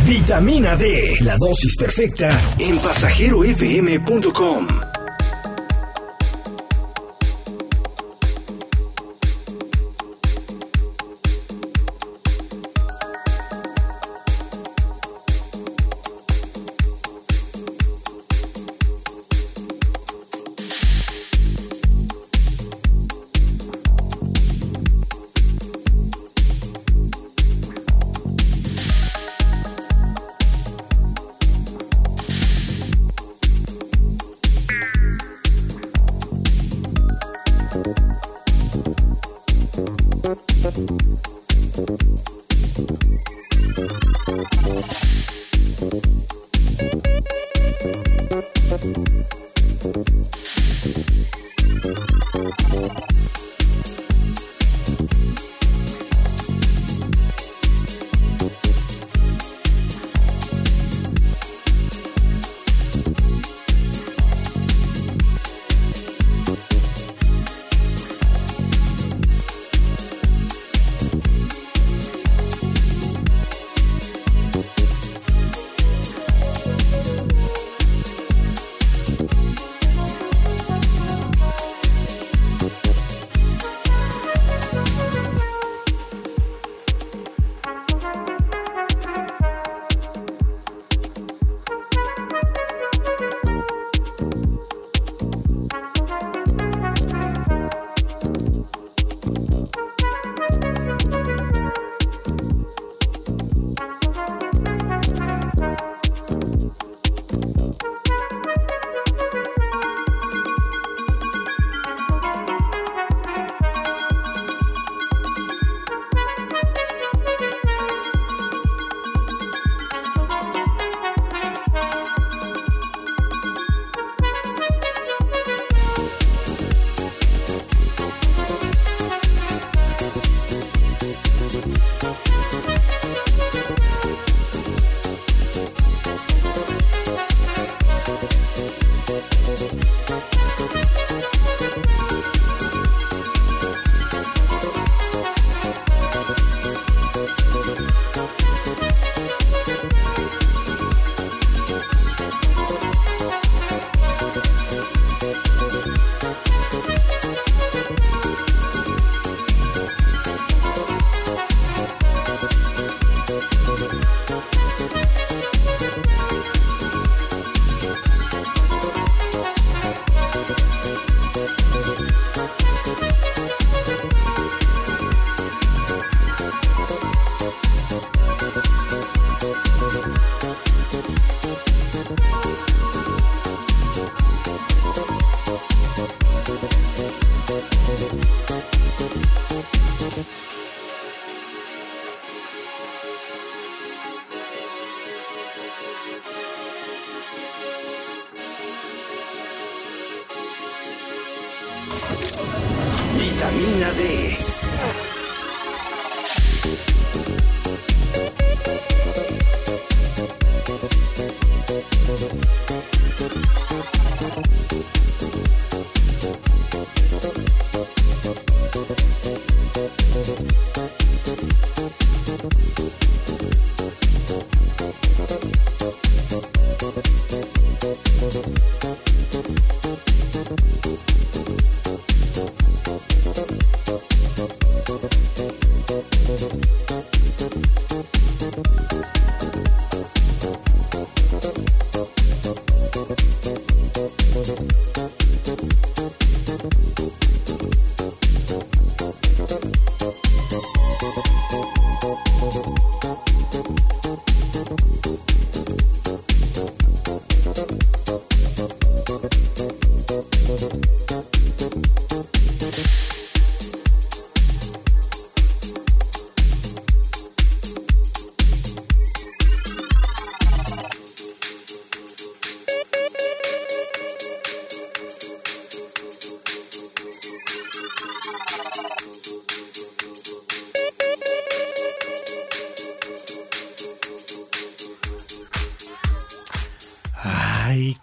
[0.09, 4.98] Vitamina D, la dosis perfecta en pasajerofm.com.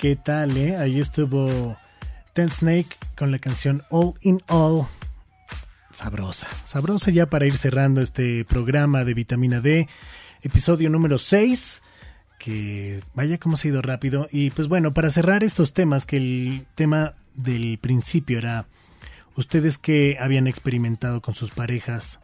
[0.06, 0.78] ¿qué tal, eh?
[0.78, 1.76] Ahí estuvo
[2.34, 4.86] Ten Snake con la canción All in All.
[5.90, 9.88] sabrosa, sabrosa ya para ir cerrando este programa de vitamina D,
[10.44, 11.82] episodio número 6,
[12.38, 14.28] que vaya como se ha ido rápido.
[14.32, 18.68] Y pues bueno, para cerrar estos temas, que el tema del principio era
[19.36, 22.20] ustedes que habían experimentado con sus parejas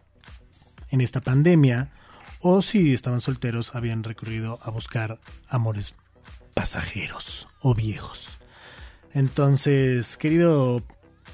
[0.92, 1.90] en esta pandemia,
[2.42, 5.96] o si estaban solteros, habían recurrido a buscar amores
[6.54, 8.28] pasajeros o viejos.
[9.14, 10.84] Entonces, querido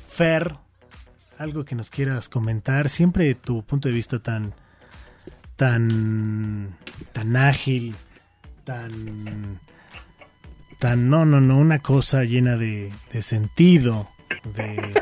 [0.07, 0.55] Fer,
[1.37, 4.53] algo que nos quieras comentar, siempre tu punto de vista tan
[5.55, 6.77] tan
[7.13, 7.95] tan ágil,
[8.63, 9.59] tan
[10.79, 14.09] tan no, no, no, una cosa llena de, de sentido,
[14.55, 14.93] de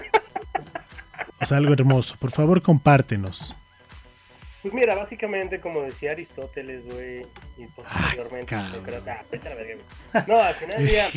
[1.41, 2.15] o sea, algo hermoso.
[2.19, 3.55] Por favor, compártenos.
[4.65, 7.23] Pues mira, básicamente como decía Aristóteles, güey,
[7.55, 8.47] y posteriormente.
[8.73, 10.23] Sócrates- ah, vete a la verga, güey.
[10.27, 11.07] No, al final del día,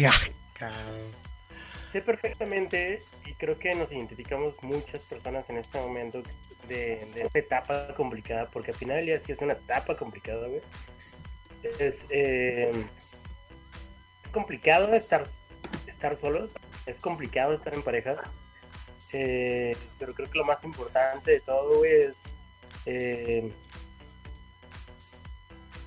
[1.92, 6.22] sé perfectamente y creo que nos identificamos muchas personas en este momento
[6.68, 10.46] de, de esta etapa complicada, porque al final del día sí es una etapa complicada,
[10.46, 10.60] güey.
[11.78, 12.70] Es, eh,
[14.26, 15.24] es complicado estar,
[15.86, 16.50] estar solos,
[16.84, 18.18] es complicado estar en parejas,
[19.14, 22.14] eh, pero creo que lo más importante de todo, güey, es
[22.90, 23.52] eh,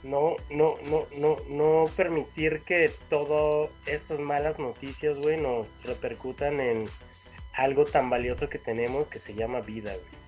[0.03, 6.87] no, no, no, no, no permitir que todas estas malas noticias, güey, nos repercutan en
[7.53, 10.21] algo tan valioso que tenemos que se llama vida, güey.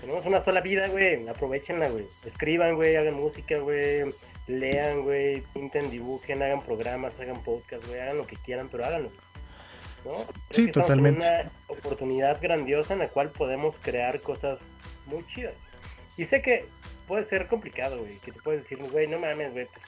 [0.00, 2.06] Tenemos una sola vida, güey, aprovechenla, güey.
[2.24, 4.04] Escriban, güey, hagan música, güey,
[4.46, 9.10] lean, güey, pinten, dibujen, hagan programas, hagan podcast, güey, hagan lo que quieran, pero háganlo.
[10.04, 10.12] ¿no?
[10.50, 11.26] Sí, totalmente.
[11.26, 14.60] Una oportunidad grandiosa en la cual podemos crear cosas
[15.06, 15.54] muy chidas.
[16.18, 16.66] Y sé que
[17.06, 19.86] puede ser complicado, güey, que te puedes decir, güey, no mames, güey, pues,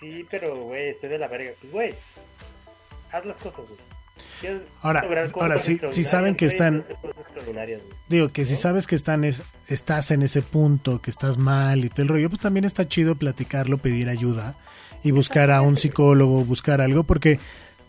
[0.00, 1.50] sí, pero, güey, estoy de la verga.
[1.60, 1.94] Pues, güey,
[3.12, 3.80] haz las cosas, güey.
[4.40, 6.84] ¿Quieres Ahora- ahora sí- sí saben que están-.
[8.08, 11.88] Digo que si sabes que están es- estás en ese punto, que estás mal y
[11.88, 14.54] todo el rollo, pues también está chido platicarlo, pedir ayuda
[15.02, 17.38] y buscar a un psicólogo, buscar algo, porque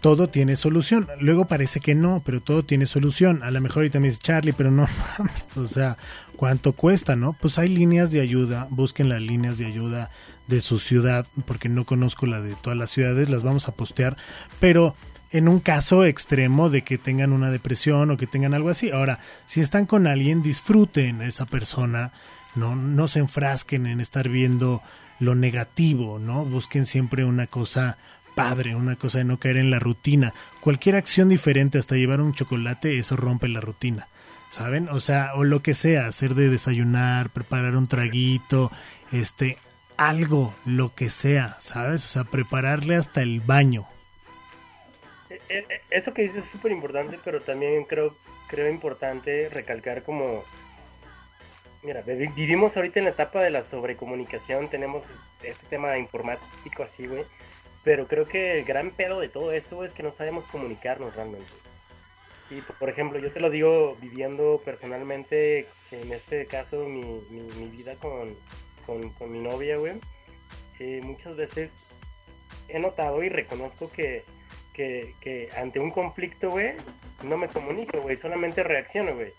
[0.06, 1.08] todo tiene solución.
[1.20, 3.42] Luego parece que no, pero todo tiene solución.
[3.42, 4.88] A lo mejor ahorita me dice Charlie, pero no
[5.18, 5.98] mames, o sea,
[6.36, 7.34] ¿cuánto cuesta, no?
[7.34, 10.12] Pues hay líneas de ayuda, busquen las líneas de ayuda
[10.46, 14.16] de su ciudad, porque no conozco la de todas las ciudades, las vamos a postear,
[14.60, 14.96] pero
[15.32, 18.92] en un caso extremo de que tengan una depresión o que tengan algo así.
[18.92, 19.18] Ahora,
[19.48, 22.12] si están con alguien, disfruten a esa persona,
[22.54, 24.84] no, no se enfrasquen en estar viendo
[25.20, 26.46] lo negativo, ¿no?
[26.46, 27.98] Busquen siempre una cosa
[28.36, 30.34] padre, una cosa de no caer en la rutina.
[30.60, 34.08] Cualquier acción diferente, hasta llevar un chocolate, eso rompe la rutina.
[34.52, 34.88] ¿Saben?
[34.90, 38.72] O sea, o lo que sea, hacer de desayunar, preparar un traguito,
[39.12, 39.58] este,
[39.98, 42.06] algo, lo que sea, ¿sabes?
[42.06, 43.86] O sea, prepararle hasta el baño.
[45.30, 48.16] Eh, eh, Eso que dices es súper importante, pero también creo,
[48.48, 50.44] creo importante recalcar como...
[51.84, 55.04] Mira, vi- vivimos ahorita en la etapa de la sobrecomunicación, tenemos
[55.44, 57.24] este tema informático así, güey.
[57.86, 61.52] Pero creo que el gran pedo de todo esto es que no sabemos comunicarnos realmente.
[62.50, 67.96] Y por ejemplo, yo te lo digo viviendo personalmente, en este caso, mi, mi, vida
[67.96, 68.36] con,
[68.86, 69.94] con, mi novia, güey.
[70.80, 71.72] eh, muchas veces
[72.68, 74.26] he notado y reconozco que
[74.76, 76.74] que, que ante un conflicto, güey,
[77.24, 79.34] no me comunico, güey, solamente reacciono, güey.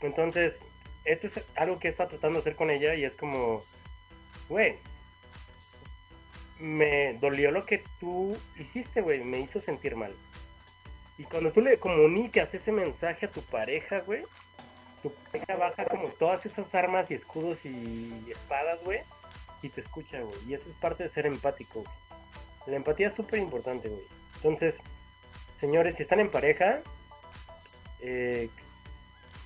[0.00, 0.58] Entonces,
[1.04, 3.62] esto es algo que estado tratando de hacer con ella y es como,
[4.48, 4.74] güey,
[6.60, 10.12] me dolió lo que tú hiciste, güey, me hizo sentir mal.
[11.16, 14.22] Y cuando tú le comunicas ese mensaje a tu pareja, güey,
[15.02, 19.00] tu pareja baja como todas esas armas y escudos y espadas, güey,
[19.62, 20.38] y te escucha, güey.
[20.48, 21.94] Y eso es parte de ser empático, güey.
[22.66, 24.02] La empatía es súper importante, güey.
[24.36, 24.76] Entonces,
[25.58, 26.80] señores, si están en pareja,
[28.00, 28.48] eh,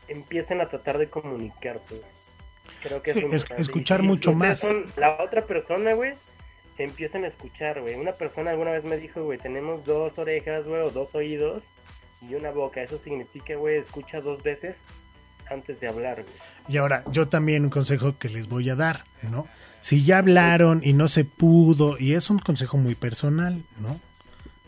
[0.09, 1.95] empiecen a tratar de comunicarse.
[1.97, 2.11] güey.
[2.83, 4.59] Creo que Sí, es, escuchar si mucho más.
[4.61, 6.15] son la otra persona, güey,
[6.79, 7.95] empiecen a escuchar, güey.
[7.95, 11.65] Una persona alguna vez me dijo, güey, tenemos dos orejas, güey, o dos oídos
[12.29, 12.83] y una boca.
[12.83, 14.77] Eso significa, güey, escucha dos veces
[15.51, 16.35] antes de hablar, güey.
[16.69, 19.47] Y ahora, yo también un consejo que les voy a dar, ¿no?
[19.81, 24.01] Si ya hablaron y no se pudo, y es un consejo muy personal, ¿no?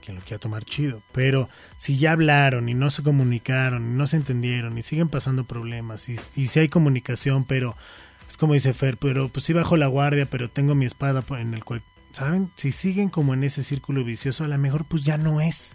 [0.04, 4.06] Quien lo quiera tomar chido, pero si ya hablaron y no se comunicaron y no
[4.06, 7.74] se entendieron y siguen pasando problemas y, y si hay comunicación, pero
[8.28, 11.54] es como dice Fer, pero pues sí bajo la guardia, pero tengo mi espada en
[11.54, 11.82] el cual,
[12.14, 12.50] ¿saben?
[12.54, 15.74] Si siguen como en ese círculo vicioso, a lo mejor pues ya no es.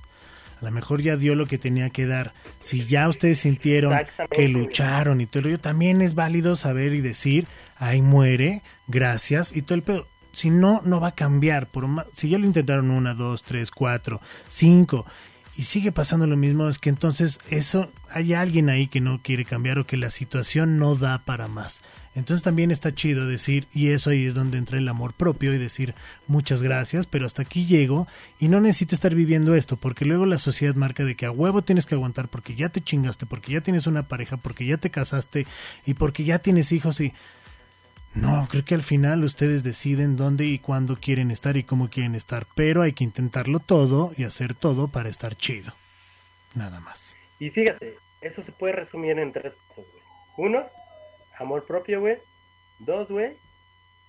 [0.61, 2.33] A lo mejor ya dio lo que tenía que dar.
[2.59, 3.93] Si ya ustedes sintieron
[4.31, 7.47] que lucharon y todo el rollo, también es válido saber y decir,
[7.77, 10.07] ahí muere, gracias, y todo el pedo.
[10.33, 11.67] Si no, no va a cambiar.
[11.67, 15.05] Por más- si ya lo intentaron una, dos, tres, cuatro, cinco,
[15.57, 19.43] y sigue pasando lo mismo, es que entonces eso hay alguien ahí que no quiere
[19.45, 21.81] cambiar o que la situación no da para más.
[22.15, 25.57] Entonces también está chido decir, y eso ahí es donde entra el amor propio y
[25.57, 25.93] decir
[26.27, 28.07] muchas gracias, pero hasta aquí llego
[28.39, 31.61] y no necesito estar viviendo esto, porque luego la sociedad marca de que a huevo
[31.61, 34.89] tienes que aguantar porque ya te chingaste, porque ya tienes una pareja, porque ya te
[34.89, 35.45] casaste
[35.85, 37.13] y porque ya tienes hijos y...
[38.15, 42.15] No, creo que al final ustedes deciden dónde y cuándo quieren estar y cómo quieren
[42.15, 45.73] estar, pero hay que intentarlo todo y hacer todo para estar chido.
[46.55, 47.15] Nada más.
[47.39, 50.49] Y fíjate, eso se puede resumir en tres cosas, güey.
[50.49, 50.65] Uno,
[51.39, 52.17] amor propio, güey.
[52.79, 53.33] Dos, güey,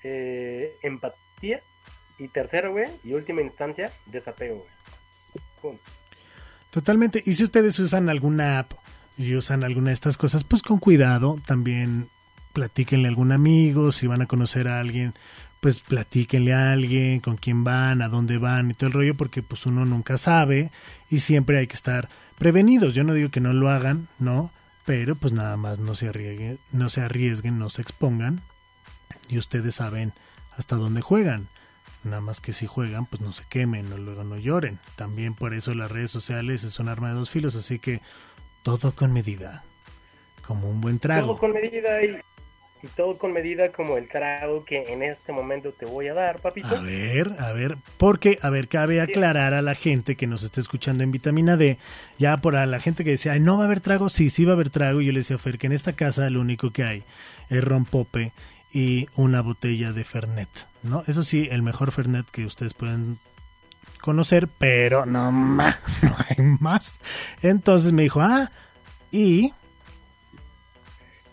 [0.05, 1.62] eh, empatía.
[2.19, 4.66] Y tercero, güey, y última instancia, desapego,
[5.62, 5.78] güey.
[6.70, 7.23] Totalmente.
[7.24, 8.73] Y si ustedes usan alguna app
[9.19, 11.39] y usan alguna de estas cosas, pues con cuidado.
[11.47, 12.09] También
[12.52, 13.90] platíquenle a algún amigo.
[13.90, 15.15] Si van a conocer a alguien,
[15.61, 19.43] pues platíquenle a alguien con quién van, a dónde van y todo el rollo, porque
[19.43, 20.70] pues uno nunca sabe
[21.11, 22.09] y siempre hay que estar
[22.39, 22.94] prevenidos.
[22.94, 24.51] Yo no digo que no lo hagan, ¿no?
[24.86, 28.40] Pero pues nada más no se arriesguen, no se arriesguen, no se expongan.
[29.28, 30.12] Y ustedes saben
[30.57, 31.48] hasta dónde juegan.
[32.02, 34.78] Nada más que si juegan, pues no se quemen o luego no lloren.
[34.97, 38.01] También por eso las redes sociales es un arma de dos filos, así que
[38.62, 39.62] todo con medida.
[40.47, 41.28] Como un buen trago.
[41.28, 42.16] Todo con medida y,
[42.82, 46.39] y todo con medida como el trago que en este momento te voy a dar,
[46.39, 46.77] papito.
[46.77, 50.61] A ver, a ver, porque, a ver, cabe aclarar a la gente que nos está
[50.61, 51.78] escuchando en vitamina D,
[52.19, 54.44] ya por a la gente que decía, Ay, no va a haber trago, sí, sí
[54.44, 56.40] va a haber trago, y yo le decía a Fer que en esta casa lo
[56.40, 57.02] único que hay
[57.51, 58.32] es rompope
[58.73, 60.48] y una botella de Fernet,
[60.82, 61.05] ¿no?
[61.07, 63.19] Eso sí, el mejor Fernet que ustedes pueden
[64.01, 66.94] conocer, pero no más, no hay más.
[67.43, 68.51] Entonces me dijo, ah,
[69.12, 69.52] y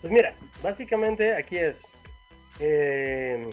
[0.00, 1.80] Pues mira, básicamente aquí es.
[2.60, 3.50] eh,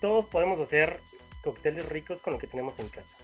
[0.00, 1.00] todos podemos hacer
[1.42, 3.16] cócteles ricos con lo que tenemos en casa.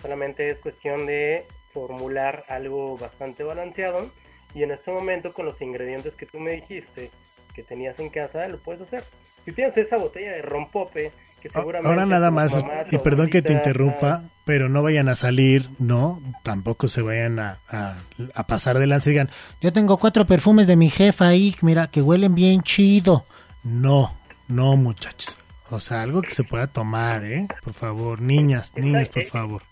[0.00, 4.10] Solamente es cuestión de formular algo bastante balanceado.
[4.54, 7.10] Y en este momento, con los ingredientes que tú me dijiste
[7.54, 9.02] que tenías en casa, lo puedes hacer.
[9.44, 11.88] Si tienes esa botella de rompope, que seguramente.
[11.88, 16.20] Ahora nada más, mamá, y perdón que te interrumpa, pero no vayan a salir, ¿no?
[16.44, 17.96] Tampoco se vayan a, a-
[18.34, 19.28] a pasar de lanza y digan,
[19.60, 23.24] yo tengo cuatro perfumes de mi jefa ahí, mira, que huelen bien chido.
[23.64, 24.14] No,
[24.48, 25.38] no muchachos.
[25.70, 27.48] O sea, algo que se pueda tomar, ¿eh?
[27.64, 29.62] Por favor, niñas, niños, por favor.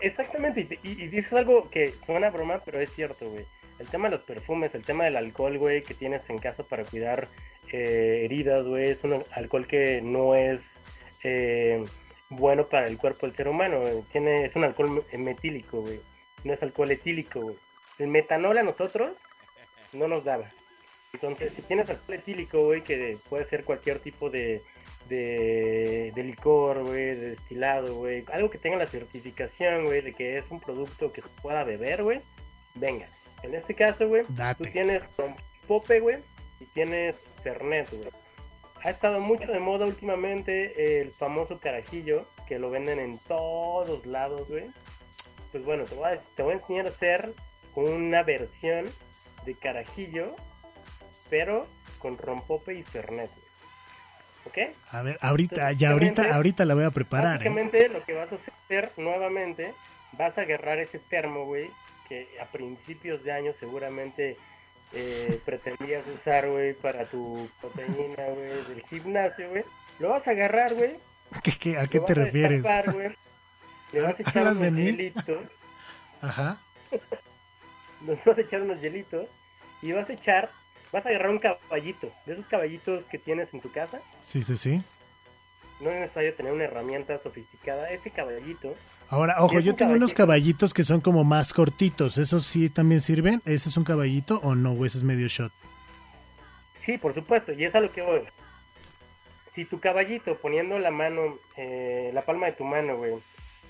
[0.00, 3.44] Exactamente, y, te- y- y dices algo que suena broma, pero es cierto, güey.
[3.78, 6.84] El tema de los perfumes, el tema del alcohol, güey, que tienes en casa para
[6.84, 7.28] cuidar
[7.72, 10.78] eh, heridas, güey, es un alcohol que no es
[11.22, 11.84] eh,
[12.28, 13.80] bueno para el cuerpo del ser humano.
[14.12, 16.00] Tiene, es un alcohol me- metílico, güey.
[16.44, 17.56] No es alcohol etílico, güey.
[17.98, 19.12] El metanol a nosotros
[19.92, 20.50] no nos daba.
[21.12, 24.62] Entonces, si tienes alcohol etílico, güey, que puede ser cualquier tipo de,
[25.08, 30.38] de, de licor, güey, de destilado, güey, algo que tenga la certificación, güey, de que
[30.38, 32.20] es un producto que se pueda beber, güey,
[32.74, 33.08] venga.
[33.42, 35.02] En este caso, güey, tú tienes
[35.66, 36.18] pope, güey,
[36.60, 38.10] y tienes güey.
[38.82, 44.48] Ha estado mucho de moda últimamente el famoso carajillo, que lo venden en todos lados,
[44.48, 44.64] güey.
[45.52, 47.32] Pues bueno, te voy a, te voy a enseñar a hacer
[47.74, 48.86] una versión
[49.44, 50.34] de carajillo,
[51.28, 51.66] pero
[51.98, 53.50] con rompope y fernet, güey.
[54.46, 54.76] ¿Ok?
[54.92, 57.88] A ver, ahorita, Entonces, ya ahorita, ahorita la voy a preparar, ¿eh?
[57.90, 59.74] Lo que vas a hacer nuevamente,
[60.12, 61.68] vas a agarrar ese termo, güey,
[62.08, 64.38] que a principios de año seguramente
[64.92, 69.64] eh, pretendías usar, güey, para tu proteína, güey, del gimnasio, güey.
[69.98, 70.96] Lo vas a agarrar, güey.
[71.42, 72.62] ¿Qué- qué- ¿A qué te refieres?
[72.62, 73.14] destapar,
[73.92, 74.84] Le vas a echar ¿Hablas unos de mí?
[74.84, 75.44] hielitos,
[76.22, 76.58] Ajá.
[78.02, 79.26] nos vas a echar unos hielitos
[79.82, 80.50] y vas a echar,
[80.92, 84.00] vas a agarrar un caballito, de esos caballitos que tienes en tu casa.
[84.20, 84.82] Sí, sí, sí.
[85.80, 87.90] No es necesario tener una herramienta sofisticada.
[87.90, 88.76] Ese caballito
[89.10, 90.16] Ahora, ojo, yo tengo unos caballito.
[90.16, 92.16] caballitos que son como más cortitos.
[92.16, 93.42] ¿Esos sí también sirven?
[93.44, 94.72] ¿Ese es un caballito o no?
[94.72, 95.52] ¿O ese es medio shot?
[96.84, 98.22] Sí, por supuesto, y es a lo que voy.
[99.54, 103.14] Si tu caballito, poniendo la mano, eh, la palma de tu mano, güey,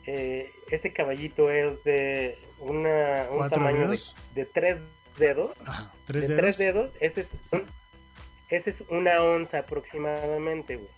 [0.07, 3.91] eh, ese caballito es de una, un ¿Cuatro tamaño
[4.35, 4.79] de, tres
[5.19, 5.91] dedos, Ajá.
[6.07, 6.41] ¿Tres de dedos?
[6.43, 7.65] tres dedos, ese es, un-
[8.51, 10.89] ese es una onza aproximadamente, güey.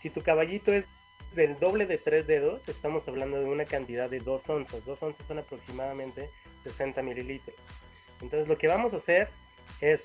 [0.00, 0.84] Si tu caballito es
[1.34, 4.84] del doble de tres dedos, estamos hablando de una cantidad de dos onzas.
[4.84, 6.28] Dos onzas son aproximadamente
[6.64, 7.56] 60 mililitros.
[8.20, 9.28] Entonces lo que vamos a hacer
[9.80, 10.04] es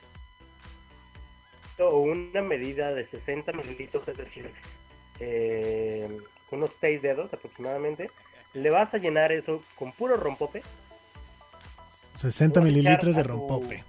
[1.79, 4.51] una medida de 60 mililitros, es decir,
[5.19, 6.17] eh,
[6.51, 8.09] unos 6 dedos aproximadamente.
[8.53, 10.63] Le vas a llenar eso con puro rompope.
[12.15, 13.83] 60 Lo vas a echar mililitros de tu- rompope.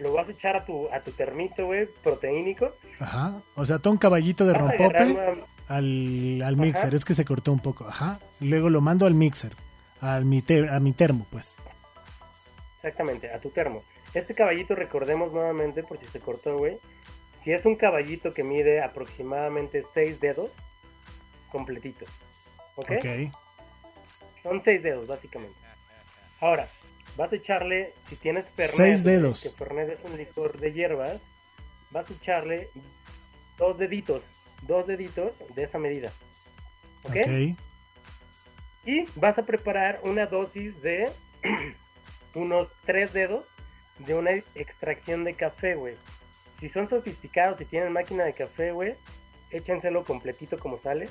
[0.00, 2.72] Lo vas a echar a tu, a tu termito, güey, proteínico.
[2.98, 3.40] Ajá.
[3.54, 6.62] O sea, todo un caballito de rompope una- al, al Ajá.
[6.62, 6.94] mixer.
[6.94, 7.86] Es que se cortó un poco.
[7.86, 8.18] Ajá.
[8.40, 9.54] Luego lo mando al mixer.
[10.02, 11.54] a mi, te- a mi termo, pues.
[12.76, 13.82] Exactamente, a tu termo.
[14.14, 16.78] Este caballito, recordemos nuevamente, por si se cortó, güey.
[17.44, 20.50] Si es un caballito que mide aproximadamente 6 dedos,
[21.50, 22.06] completito.
[22.76, 22.90] ¿Ok?
[22.98, 23.32] Ok.
[24.42, 25.54] Son 6 dedos, básicamente.
[26.40, 26.68] Ahora,
[27.16, 29.42] vas a echarle, si tienes Fernet, Seis dedos.
[29.42, 31.20] que Fernet es un licor de hierbas,
[31.90, 32.68] vas a echarle
[33.58, 34.22] dos deditos,
[34.62, 36.12] dos deditos de esa medida.
[37.04, 37.16] ¿Ok?
[37.16, 37.58] Ok.
[38.84, 41.10] Y vas a preparar una dosis de
[42.34, 43.46] unos tres dedos
[43.98, 45.96] de una extracción de café, güey.
[46.58, 48.94] Si son sofisticados y tienen máquina de café, güey,
[49.50, 51.08] échenselo completito como sale.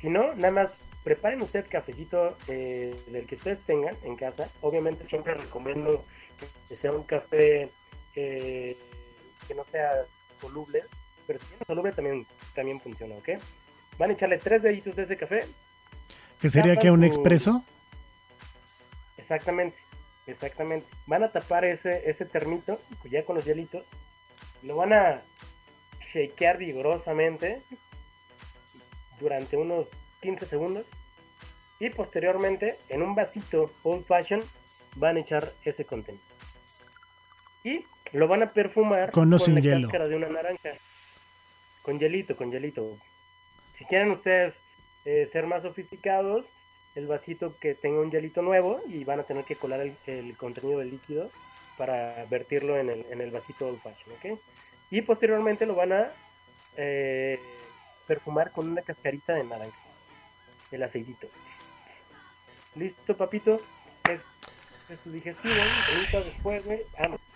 [0.00, 0.72] Si no, nada más
[1.04, 4.48] preparen usted cafecito eh, del que ustedes tengan en casa.
[4.60, 6.04] Obviamente siempre recomiendo
[6.68, 7.70] que sea un café
[8.16, 8.76] eh,
[9.46, 9.92] que no sea
[10.40, 10.82] soluble,
[11.26, 13.30] pero si tiene soluble también, también funciona, ¿ok?
[13.98, 15.44] Van a echarle tres deditos de ese café
[16.40, 17.64] ¿Que sería que un expreso?
[19.16, 19.76] Exactamente,
[20.26, 20.86] exactamente.
[21.06, 23.84] Van a tapar ese, ese termito, ya con los hielitos.
[24.62, 25.22] Lo van a
[26.12, 27.62] shakear vigorosamente
[29.18, 29.86] durante unos
[30.20, 30.86] 15 segundos.
[31.80, 34.42] Y posteriormente, en un vasito old fashion,
[34.96, 36.22] van a echar ese contenido.
[37.62, 39.88] Y lo van a perfumar Con o sin la hielo.
[39.88, 40.70] cáscara de una naranja.
[41.84, 42.96] Con hielito, con hielito.
[43.76, 44.54] Si quieren ustedes
[45.04, 46.46] eh, ser más sofisticados,
[46.94, 50.78] el vasito que tenga un hielito nuevo y van a tener que colar el, contenido
[50.78, 51.30] del líquido
[51.76, 54.40] para vertirlo en el, en el vasito old fashion, ¿ok?
[54.90, 56.12] Y posteriormente lo van a
[56.78, 57.38] eh,
[58.06, 59.76] perfumar con una cascarita de naranja,
[60.70, 61.28] el aceitito.
[62.76, 63.60] Listo, papito.
[64.08, 64.20] Es,
[64.88, 65.54] es tu digestivo.
[66.12, 66.80] Después, güey.
[66.98, 67.33] vámonos.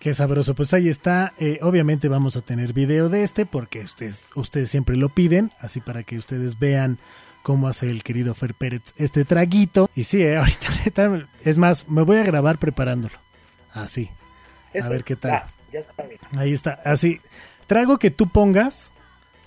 [0.00, 0.54] Qué sabroso.
[0.54, 1.34] Pues ahí está.
[1.38, 5.52] Eh, obviamente vamos a tener video de este porque ustedes, ustedes siempre lo piden.
[5.60, 6.98] Así para que ustedes vean
[7.42, 9.90] cómo hace el querido Fer Pérez este traguito.
[9.94, 13.14] Y sí, eh, ahorita es más, me voy a grabar preparándolo.
[13.74, 14.10] Así.
[14.82, 15.32] A ver qué tal.
[15.32, 15.46] ah.
[16.36, 16.80] Ahí está.
[16.84, 17.20] Así.
[17.66, 18.92] Trago que tú pongas,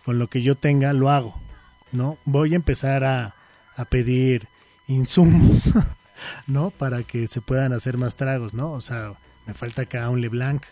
[0.05, 1.35] con lo que yo tenga, lo hago.
[1.91, 2.17] ¿No?
[2.25, 3.33] Voy a empezar a,
[3.75, 4.47] a pedir
[4.87, 5.71] insumos,
[6.47, 6.69] ¿no?
[6.69, 8.71] Para que se puedan hacer más tragos, ¿no?
[8.71, 9.13] O sea,
[9.45, 10.63] me falta acá un LeBlanc.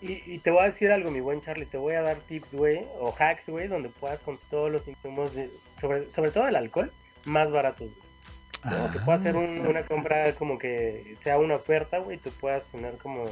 [0.00, 1.66] Y, y te voy a decir algo, mi buen Charlie.
[1.66, 5.34] Te voy a dar tips, güey, o hacks, güey, donde puedas con todos los insumos,
[5.34, 5.50] de-
[5.80, 6.92] sobre, sobre todo el alcohol,
[7.24, 7.88] más baratos.
[7.90, 8.92] güey.
[8.92, 12.64] Que puedas hacer un- una compra como que sea una oferta, güey, y tú puedas
[12.66, 13.26] tener como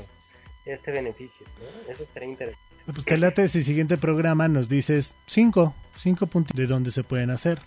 [0.65, 1.93] este beneficio, ¿no?
[1.93, 2.65] Eso estaría interesante.
[2.87, 7.31] Pues te late si siguiente programa nos dices cinco, cinco puntos de dónde se pueden
[7.31, 7.61] hacer.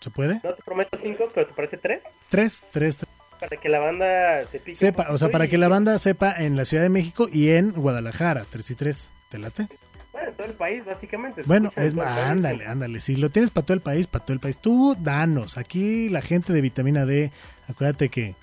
[0.00, 0.40] ¿Se puede?
[0.44, 2.02] No te prometo cinco, pero ¿te parece tres?
[2.28, 3.07] Tres, tres, tres.
[3.40, 4.74] Para que la banda se pique.
[4.76, 7.50] Sepa, o sea, para y- que la banda sepa en la Ciudad de México y
[7.50, 9.10] en Guadalajara, tres y tres.
[9.30, 9.68] ¿Te late?
[10.12, 11.42] Bueno, en todo el país, básicamente.
[11.44, 13.00] Bueno, es ándale, ándale.
[13.00, 15.56] Si lo tienes para todo el país, para todo el país, tú danos.
[15.58, 17.30] Aquí la gente de vitamina D,
[17.68, 18.34] acuérdate que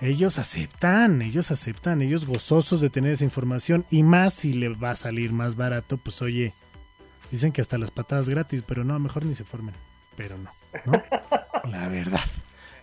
[0.00, 4.92] ellos aceptan, ellos aceptan, ellos gozosos de tener esa información y más si le va
[4.92, 6.52] a salir más barato, pues oye,
[7.30, 9.74] dicen que hasta las patadas gratis, pero no, mejor ni se formen,
[10.16, 10.50] pero no,
[10.84, 11.02] ¿no?
[11.70, 12.20] La verdad.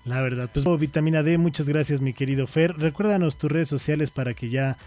[0.05, 2.77] La verdad, pues oh, vitamina D, muchas gracias mi querido Fer.
[2.77, 4.77] Recuérdanos tus redes sociales para que ya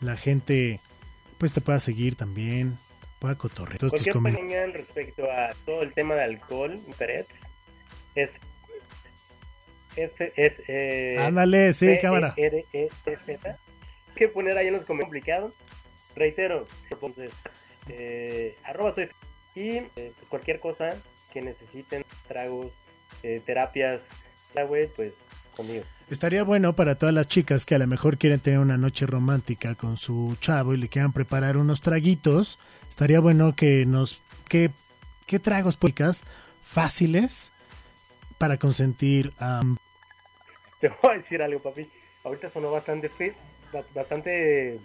[0.00, 0.80] la gente
[1.38, 2.76] pues te pueda seguir también,
[3.18, 7.26] pueda cotorrear todos tus opinión respecto a todo el tema de alcohol, Pérez,
[8.14, 8.38] es.
[9.96, 10.62] F, es.
[10.68, 12.34] Eh, Ándale, sí, P, cámara.
[12.36, 12.88] E, R, E,
[13.24, 13.58] Z.
[14.14, 15.52] que poner ahí en los comentarios complicados.
[16.14, 17.30] Reitero, entonces,
[17.88, 19.08] eh, arroba soy.
[19.54, 20.94] Y eh, cualquier cosa
[21.32, 22.72] que necesiten, tragos,
[23.22, 24.02] eh, terapias,
[24.64, 25.12] güey, pues
[25.56, 25.84] conmigo.
[26.08, 29.74] Estaría bueno para todas las chicas que a lo mejor quieren tener una noche romántica
[29.74, 32.58] con su chavo y le quieran preparar unos traguitos.
[32.88, 34.20] Estaría bueno que nos...
[34.48, 34.70] ¿Qué,
[35.26, 36.22] qué tragos públicas
[36.64, 37.50] fáciles
[38.38, 39.62] para consentir a...
[40.80, 41.88] Te voy a decir algo, papi.
[42.22, 43.34] Ahorita sonó bastante fe,
[43.72, 44.78] ba- bastante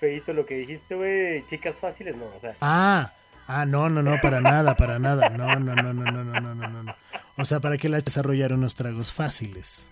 [0.00, 1.44] feito lo que dijiste, güey.
[1.48, 2.54] Chicas fáciles, no, o sea.
[2.60, 3.12] Ah,
[3.48, 5.28] ah, no, no, no, para nada, para nada.
[5.30, 6.94] No, no, no, no, no, no, no, no, no.
[7.36, 9.88] O sea, para que la desarrollar unos tragos fáciles.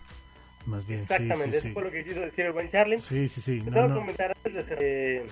[0.66, 1.66] Más bien, sí, sí, Exactamente, sí.
[1.68, 2.98] eso fue lo que quiso decir buen Charlie.
[2.98, 3.62] Sí, sí, sí.
[3.66, 3.96] No, no.
[3.96, 4.76] comentar antes de
[5.18, 5.26] eh,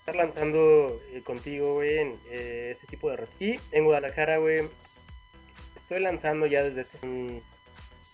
[0.00, 3.24] estar lanzando eh, contigo, güey, en, eh, este tipo de.
[3.40, 4.68] Y en Guadalajara, güey,
[5.76, 7.42] estoy lanzando ya desde este un,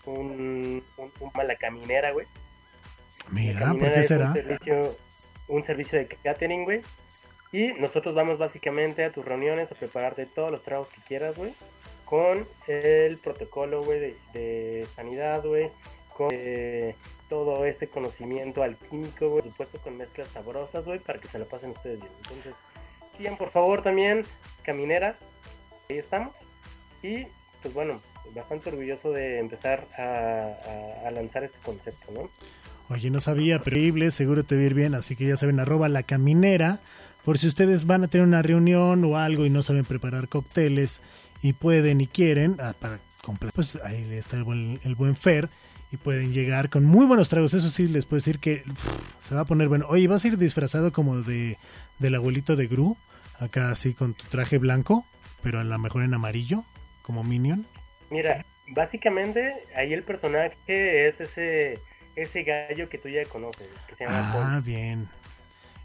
[0.05, 2.25] un, un, un- la caminera, güey.
[3.31, 4.27] Mira, ¿por qué será?
[4.27, 4.97] Un servicio,
[5.49, 6.81] un servicio de catering, güey.
[7.51, 11.53] Y nosotros vamos básicamente a tus reuniones a prepararte todos los tragos que quieras, güey.
[12.05, 15.69] Con el protocolo, güey, de, sanidad, güey.
[16.15, 16.95] Con eh,
[17.27, 19.41] todo este conocimiento alquímico, güey.
[19.43, 22.11] Por supuesto, con mezclas sabrosas, güey, para que se lo pasen ustedes bien.
[22.23, 22.53] Entonces,
[23.17, 24.25] sigan por favor también,
[24.63, 25.15] caminera.
[25.89, 26.33] Ahí estamos.
[27.01, 27.25] Y,
[27.61, 28.01] pues bueno,
[28.35, 32.29] bastante orgulloso de empezar a, a- lanzar este concepto, ¿no?
[32.89, 35.89] Oye, no sabía, pero seguro te va a ir bien, así que ya saben, arroba
[35.89, 36.79] la caminera,
[37.29, 40.99] por si ustedes van a tener una reunión o algo y no saben preparar cócteles
[41.43, 45.47] y pueden y quieren, ah, para comprar, pues ahí está el buen, el buen Fer
[45.91, 48.63] y pueden llegar con muy buenos tragos, eso sí, les puedo decir que
[49.19, 49.85] se va a poner bueno.
[49.89, 51.57] Oye, ¿vas a ir disfrazado como de
[51.99, 52.97] del abuelito de Gru?
[53.39, 55.05] Acá así con tu traje blanco,
[55.43, 56.63] pero a lo mejor en amarillo,
[57.03, 57.63] como Minion.
[58.09, 61.77] Mira, básicamente ahí el personaje es ese
[62.15, 64.55] ese gallo que tú ya conoces, que se llama.
[64.55, 65.07] Ah, bien.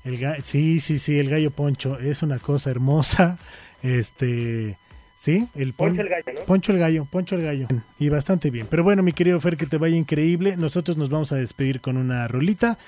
[0.05, 3.39] El ga- sí, sí, sí, el gallo Poncho es una cosa hermosa.
[3.85, 4.79] Este,
[5.15, 6.41] sí, el pon- Poncho el gallo, ¿no?
[6.47, 7.69] Poncho el gallo, Poncho el gallo.
[7.99, 8.67] Y bastante bien.
[8.71, 10.57] Pero bueno, mi querido Fer, que te vaya increíble.
[10.57, 12.79] Nosotros nos vamos a despedir con una rolita.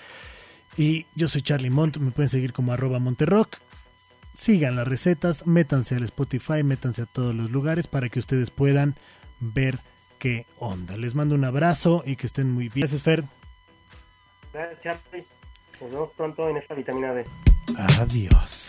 [0.79, 3.59] Y yo soy Charlie Mont, me pueden seguir como arroba Monterrock.
[4.33, 8.95] Sigan las recetas, métanse al Spotify, métanse a todos los lugares para que ustedes puedan
[9.41, 9.79] ver
[10.19, 10.97] qué onda.
[10.97, 12.87] Les mando un abrazo y que estén muy bien.
[12.87, 13.25] Gracias, Fer.
[14.55, 15.25] Gracias, Charlie.
[15.81, 17.24] Nos vemos pronto en esta vitamina D.
[18.01, 18.66] Adiós.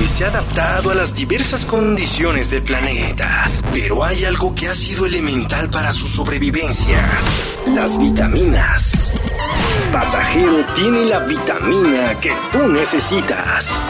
[0.00, 4.74] Y se ha adaptado a las diversas condiciones del planeta, pero hay algo que ha
[4.74, 7.04] sido elemental para su sobrevivencia,
[7.74, 9.12] las vitaminas.
[9.90, 13.80] Pasajero tiene la vitamina que tú necesitas.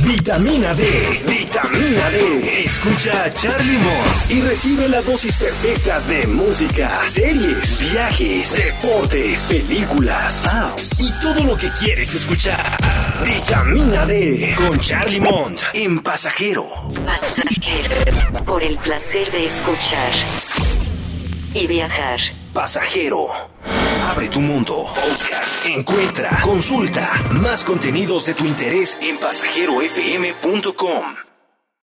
[0.00, 2.62] Vitamina D, vitamina D.
[2.64, 10.46] Escucha a Charlie Mont y recibe la dosis perfecta de música, series, viajes, deportes, películas,
[10.46, 13.09] apps y todo lo que quieres escuchar.
[13.24, 16.66] Vitamina D con Charlie Mont en Pasajero.
[17.04, 18.44] Pasajero.
[18.44, 20.10] Por el placer de escuchar
[21.54, 22.20] y viajar.
[22.52, 23.28] Pasajero.
[24.10, 24.86] Abre tu mundo.
[24.94, 25.66] Podcast.
[25.66, 27.10] Encuentra, consulta
[27.42, 31.29] más contenidos de tu interés en pasajerofm.com.